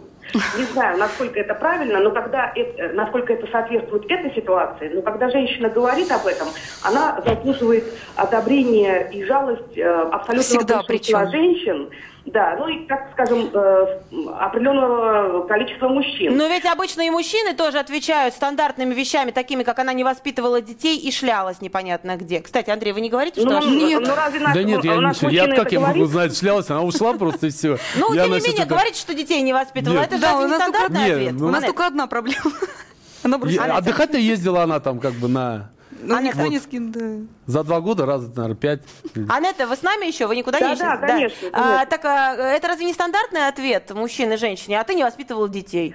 [0.59, 5.31] Не знаю, насколько это правильно, но когда это, насколько это соответствует этой ситуации, но когда
[5.31, 6.48] женщина говорит об этом,
[6.83, 11.31] она заслуживает одобрения и жалость э, абсолютно Всегда большинства причем.
[11.31, 11.90] женщин,
[12.33, 13.87] да, ну и, так скажем, э,
[14.38, 16.37] определенного количества мужчин.
[16.37, 20.99] Но ведь обычно и мужчины тоже отвечают стандартными вещами, такими, как она не воспитывала детей
[20.99, 22.41] и шлялась непонятно где.
[22.41, 23.51] Кстати, Андрей, вы не говорите, что...
[23.51, 24.01] ну, ошибка?
[24.01, 25.29] ну, ну, разве наш, Да нет, я не нас все.
[25.29, 27.79] Я как я могу знать, шлялась, она ушла просто и все.
[27.97, 30.01] Ну, тем не менее, говорите, что детей не воспитывала.
[30.01, 30.12] Нет.
[30.12, 31.33] Это же не нас стандартный Нет, ответ?
[31.35, 32.53] ну, У нас только одна проблема.
[33.23, 33.38] Она.
[33.45, 35.71] Я- Отдыхать-то ездила она там как бы на...
[36.03, 36.51] Ну, Анетта, никто вот.
[36.51, 36.93] не скинул.
[36.93, 37.27] да.
[37.47, 38.81] За два года, раз, наверное, пять.
[39.29, 40.27] Анетта, вы с нами еще?
[40.27, 41.07] Вы никуда Да, не да, исчезли?
[41.07, 41.87] конечно, А, конечно.
[41.87, 44.79] так а, это разве не стандартный ответ мужчины и женщине?
[44.81, 45.95] А ты не воспитывала детей.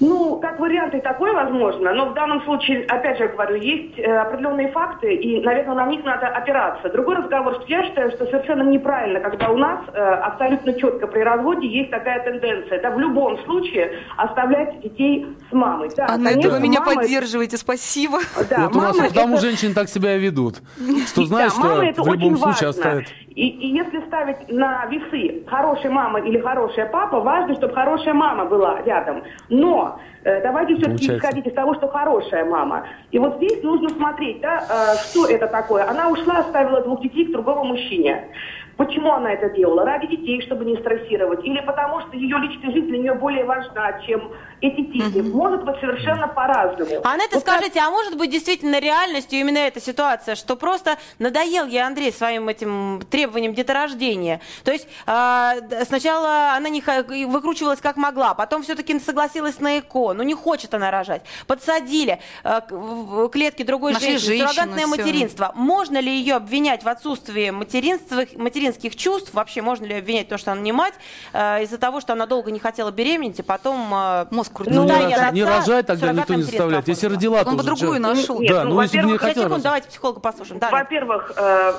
[0.00, 4.02] Ну, как вариант и такой возможно, но в данном случае, опять же говорю, есть э,
[4.16, 6.88] определенные факты, и, наверное, на них надо опираться.
[6.90, 11.20] Другой разговор, что я считаю, что совершенно неправильно, когда у нас э, абсолютно четко при
[11.20, 15.90] разводе есть такая тенденция, да, в любом случае оставлять детей с мамой.
[15.96, 18.18] Да, это конечно, вы меня мама поддерживаете, спасибо.
[18.50, 20.62] Да, вот мама потому женщины так себя ведут.
[21.06, 23.06] Что знаешь, что в любом случае оставят.
[23.34, 28.44] И, и если ставить на весы хорошая мама или хорошая папа, важно, чтобы хорошая мама
[28.44, 29.24] была рядом.
[29.48, 32.86] Но э, давайте все-таки исходить из того, что хорошая мама.
[33.10, 35.88] И вот здесь нужно смотреть, да, э, что это такое.
[35.88, 38.28] Она ушла, оставила двух детей к другому мужчине.
[38.76, 39.84] Почему она это делала?
[39.84, 41.44] Ради детей, чтобы не стрессировать?
[41.44, 44.32] Или потому, что ее личная жизнь для нее более важна, чем
[44.66, 45.18] эти дети?
[45.20, 47.00] Может быть, совершенно по-разному.
[47.04, 51.66] Анетта, Вот так- скажите, а может быть действительно реальностью именно эта ситуация, что просто надоел
[51.66, 54.40] ей Андрей своим этим требованием деторождения?
[54.64, 56.82] То есть а, д- сначала она не
[57.26, 61.22] выкручивалась как могла, потом все-таки согласилась на ЭКО, ну не хочет она рожать.
[61.46, 65.52] Подсадили а, в клетки другой Нашли женщины, женщину, суррогатное материнство.
[65.54, 69.34] Можно ли ее обвинять в отсутствии материнских чувств?
[69.34, 70.94] Вообще можно ли обвинять в том, что она не мать,
[71.32, 73.88] а, из-за того, что она долго не хотела беременеть, и потом...
[73.92, 74.74] а, Мозг крутит.
[74.74, 76.88] Ну, не, да, рож- я не рожай, тогда никто не заставляет.
[76.88, 78.40] Если родила, Он то бы уже другую нашел.
[78.40, 80.60] Нет, Да, ну, ну если бы не во-первых, Пять хотел секунд, давайте психолога послушаем.
[80.60, 81.72] Да, Во-первых, э,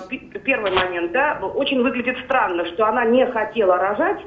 [0.43, 4.19] первый момент, да, очень выглядит странно, что она не хотела рожать,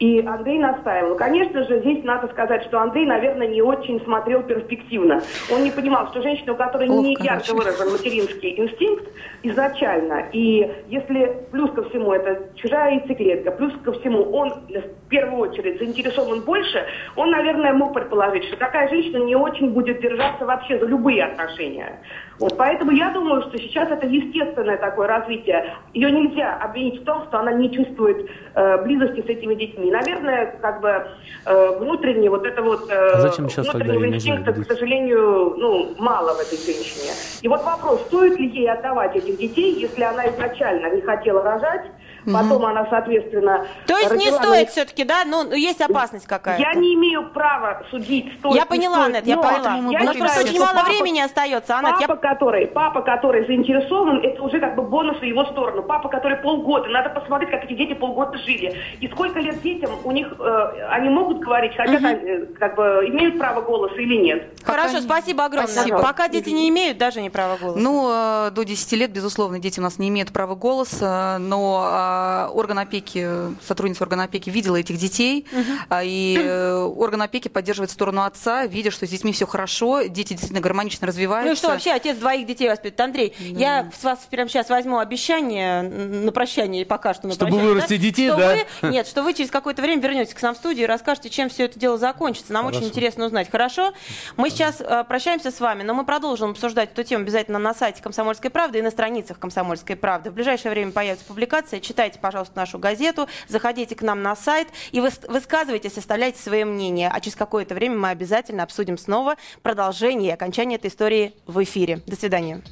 [0.00, 1.14] И Андрей настаивал.
[1.14, 5.20] Конечно же, здесь надо сказать, что Андрей, наверное, не очень смотрел перспективно.
[5.52, 7.54] Он не понимал, что женщина, у которой Ловко, не ярко очень.
[7.56, 9.06] выражен материнский инстинкт
[9.42, 15.50] изначально, и если плюс ко всему это чужая яйцеклетка, плюс ко всему он в первую
[15.50, 16.82] очередь заинтересован больше,
[17.16, 22.00] он, наверное, мог предположить, что такая женщина не очень будет держаться вообще за любые отношения.
[22.40, 25.74] Вот, поэтому я думаю, что сейчас это естественное такое развитие.
[25.92, 29.90] Ее нельзя обвинить в том, что она не чувствует э, близости с этими детьми.
[29.90, 31.06] Наверное, как бы
[31.44, 36.32] э, внутренне вот это вот э, А зачем сейчас внутреннего инстинкта, к сожалению, ну, мало
[36.32, 37.12] в этой женщине.
[37.42, 41.90] И вот вопрос, стоит ли ей отдавать этих детей, если она изначально не хотела рожать,
[42.32, 45.24] потом она, соответственно, То есть не на стоит их- все-таки, да?
[45.26, 46.62] Ну, есть опасность какая-то.
[46.62, 49.74] Я не имею права судить, стоит Я не поняла, стоит, Аннет, я поняла.
[49.90, 51.76] я У нас просто очень мало папа- времени остается.
[51.78, 55.82] Аннет, я Папа, который, папа, который заинтересован, это уже как бы бонус в его сторону.
[55.82, 58.74] Папа, который полгода, надо посмотреть, как эти дети полгода жили.
[59.00, 62.82] И сколько лет детям у них, э, они могут говорить, хотят, они, э, как бы,
[63.08, 64.44] имеют право голоса или нет.
[64.64, 65.72] Хорошо, Пока- спасибо огромное.
[65.72, 65.98] Спасибо.
[66.02, 67.78] Пока дети не имеют даже не права голоса.
[67.78, 72.19] Ну, э, до 10 лет, безусловно, дети у нас не имеют права голоса, но э,
[72.52, 73.26] орган опеки,
[73.64, 75.46] сотрудница органа опеки видела этих детей,
[75.88, 80.30] а, и э, орган опеки поддерживает сторону отца, видя, что с детьми все хорошо, дети
[80.30, 81.48] действительно гармонично развиваются.
[81.48, 83.00] Ну и что, вообще отец двоих детей воспитывает?
[83.00, 87.74] Андрей, я с вас прямо сейчас возьму обещание на прощание, пока что на Чтобы прощание,
[87.74, 88.56] вырастить да, детей, что да?
[88.82, 91.48] вы- нет, что вы через какое-то время вернетесь к нам в студию и расскажете, чем
[91.48, 92.52] все это дело закончится.
[92.52, 92.90] Нам очень Хорошо.
[92.90, 93.50] интересно узнать.
[93.50, 93.92] Хорошо?
[94.36, 98.02] Мы сейчас э, прощаемся с вами, но мы продолжим обсуждать эту тему обязательно на сайте
[98.02, 100.30] «Комсомольской правды» и на страницах «Комсомольской правды».
[100.30, 101.80] В ближайшее время появится публикация.
[101.80, 107.10] Читайте, пожалуйста, нашу газету, заходите к нам на сайт и выс- высказывайтесь, оставляйте свое мнение.
[107.12, 112.00] А через какое-то время мы обязательно обсудим снова продолжение и окончание этой истории в эфире.
[112.06, 112.62] До свидания.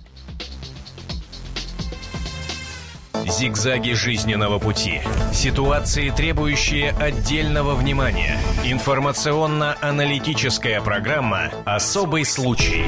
[3.26, 5.02] Зигзаги жизненного пути.
[5.32, 8.38] Ситуации, требующие отдельного внимания.
[8.64, 12.86] Информационно-аналитическая программа «Особый случай».